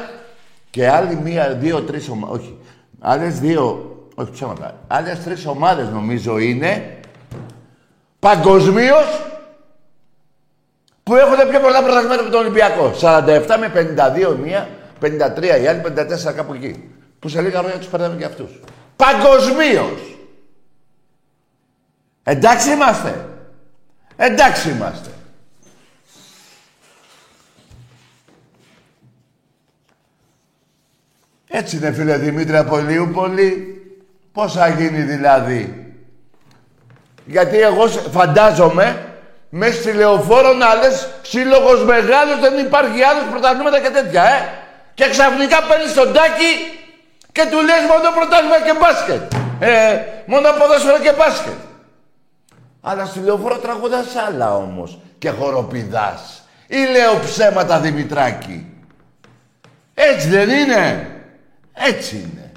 [0.69, 2.57] Και άλλοι μία, δύο, τρεις ομάδες, όχι.
[2.99, 4.75] Άλλες δύο, όχι ψέματα.
[4.87, 6.97] Άλλες τρεις ομάδες νομίζω είναι
[8.19, 9.21] παγκοσμίως
[11.03, 12.91] που έχουν πιο πολλά πρωταθλήματα από τον Ολυμπιακό.
[13.01, 13.71] 47 με
[14.33, 14.69] 52 μία,
[15.01, 16.89] 53 η άλλη, 54 κάπου εκεί.
[17.19, 18.59] Που σε λίγα χρόνια τους περνάμε και αυτούς.
[18.95, 20.13] Παγκοσμίως.
[22.23, 23.25] Εντάξει είμαστε.
[24.15, 25.09] Εντάξει είμαστε.
[31.47, 33.77] Έτσι είναι φίλε Δημήτρη από Λιούπολη.
[34.31, 35.93] Πώς θα γίνει δηλαδή;
[37.25, 39.15] Γιατί εγώ φαντάζομαι
[39.49, 44.49] μέσα στη λεωφόρο να λες σύλλογος μεγάλος δεν υπάρχει άλλος πρωταθλήματα και τέτοια, ε.
[44.93, 46.51] Και ξαφνικά παίρνεις τον τάκι
[47.31, 49.33] και του λες μόνο πρωτάθλημα και μπάσκετ.
[49.59, 51.59] Ε, μόνο ποδόσφαιρο και μπάσκετ.
[52.85, 56.43] Αλλά στη λεωφόρο τραγουδάς άλλα όμως και χοροπηδάς.
[56.67, 58.67] Ή λέω ψέματα Δημητράκη.
[59.93, 61.11] Έτσι δεν είναι;
[61.73, 62.51] Έτσι είναι.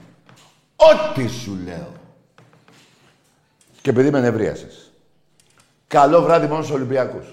[0.77, 1.93] Ό,τι σου λέω.
[3.83, 4.91] Και επειδή με νευρίασες.
[5.87, 7.27] Καλό βράδυ μόνο στους Ολυμπιακούς.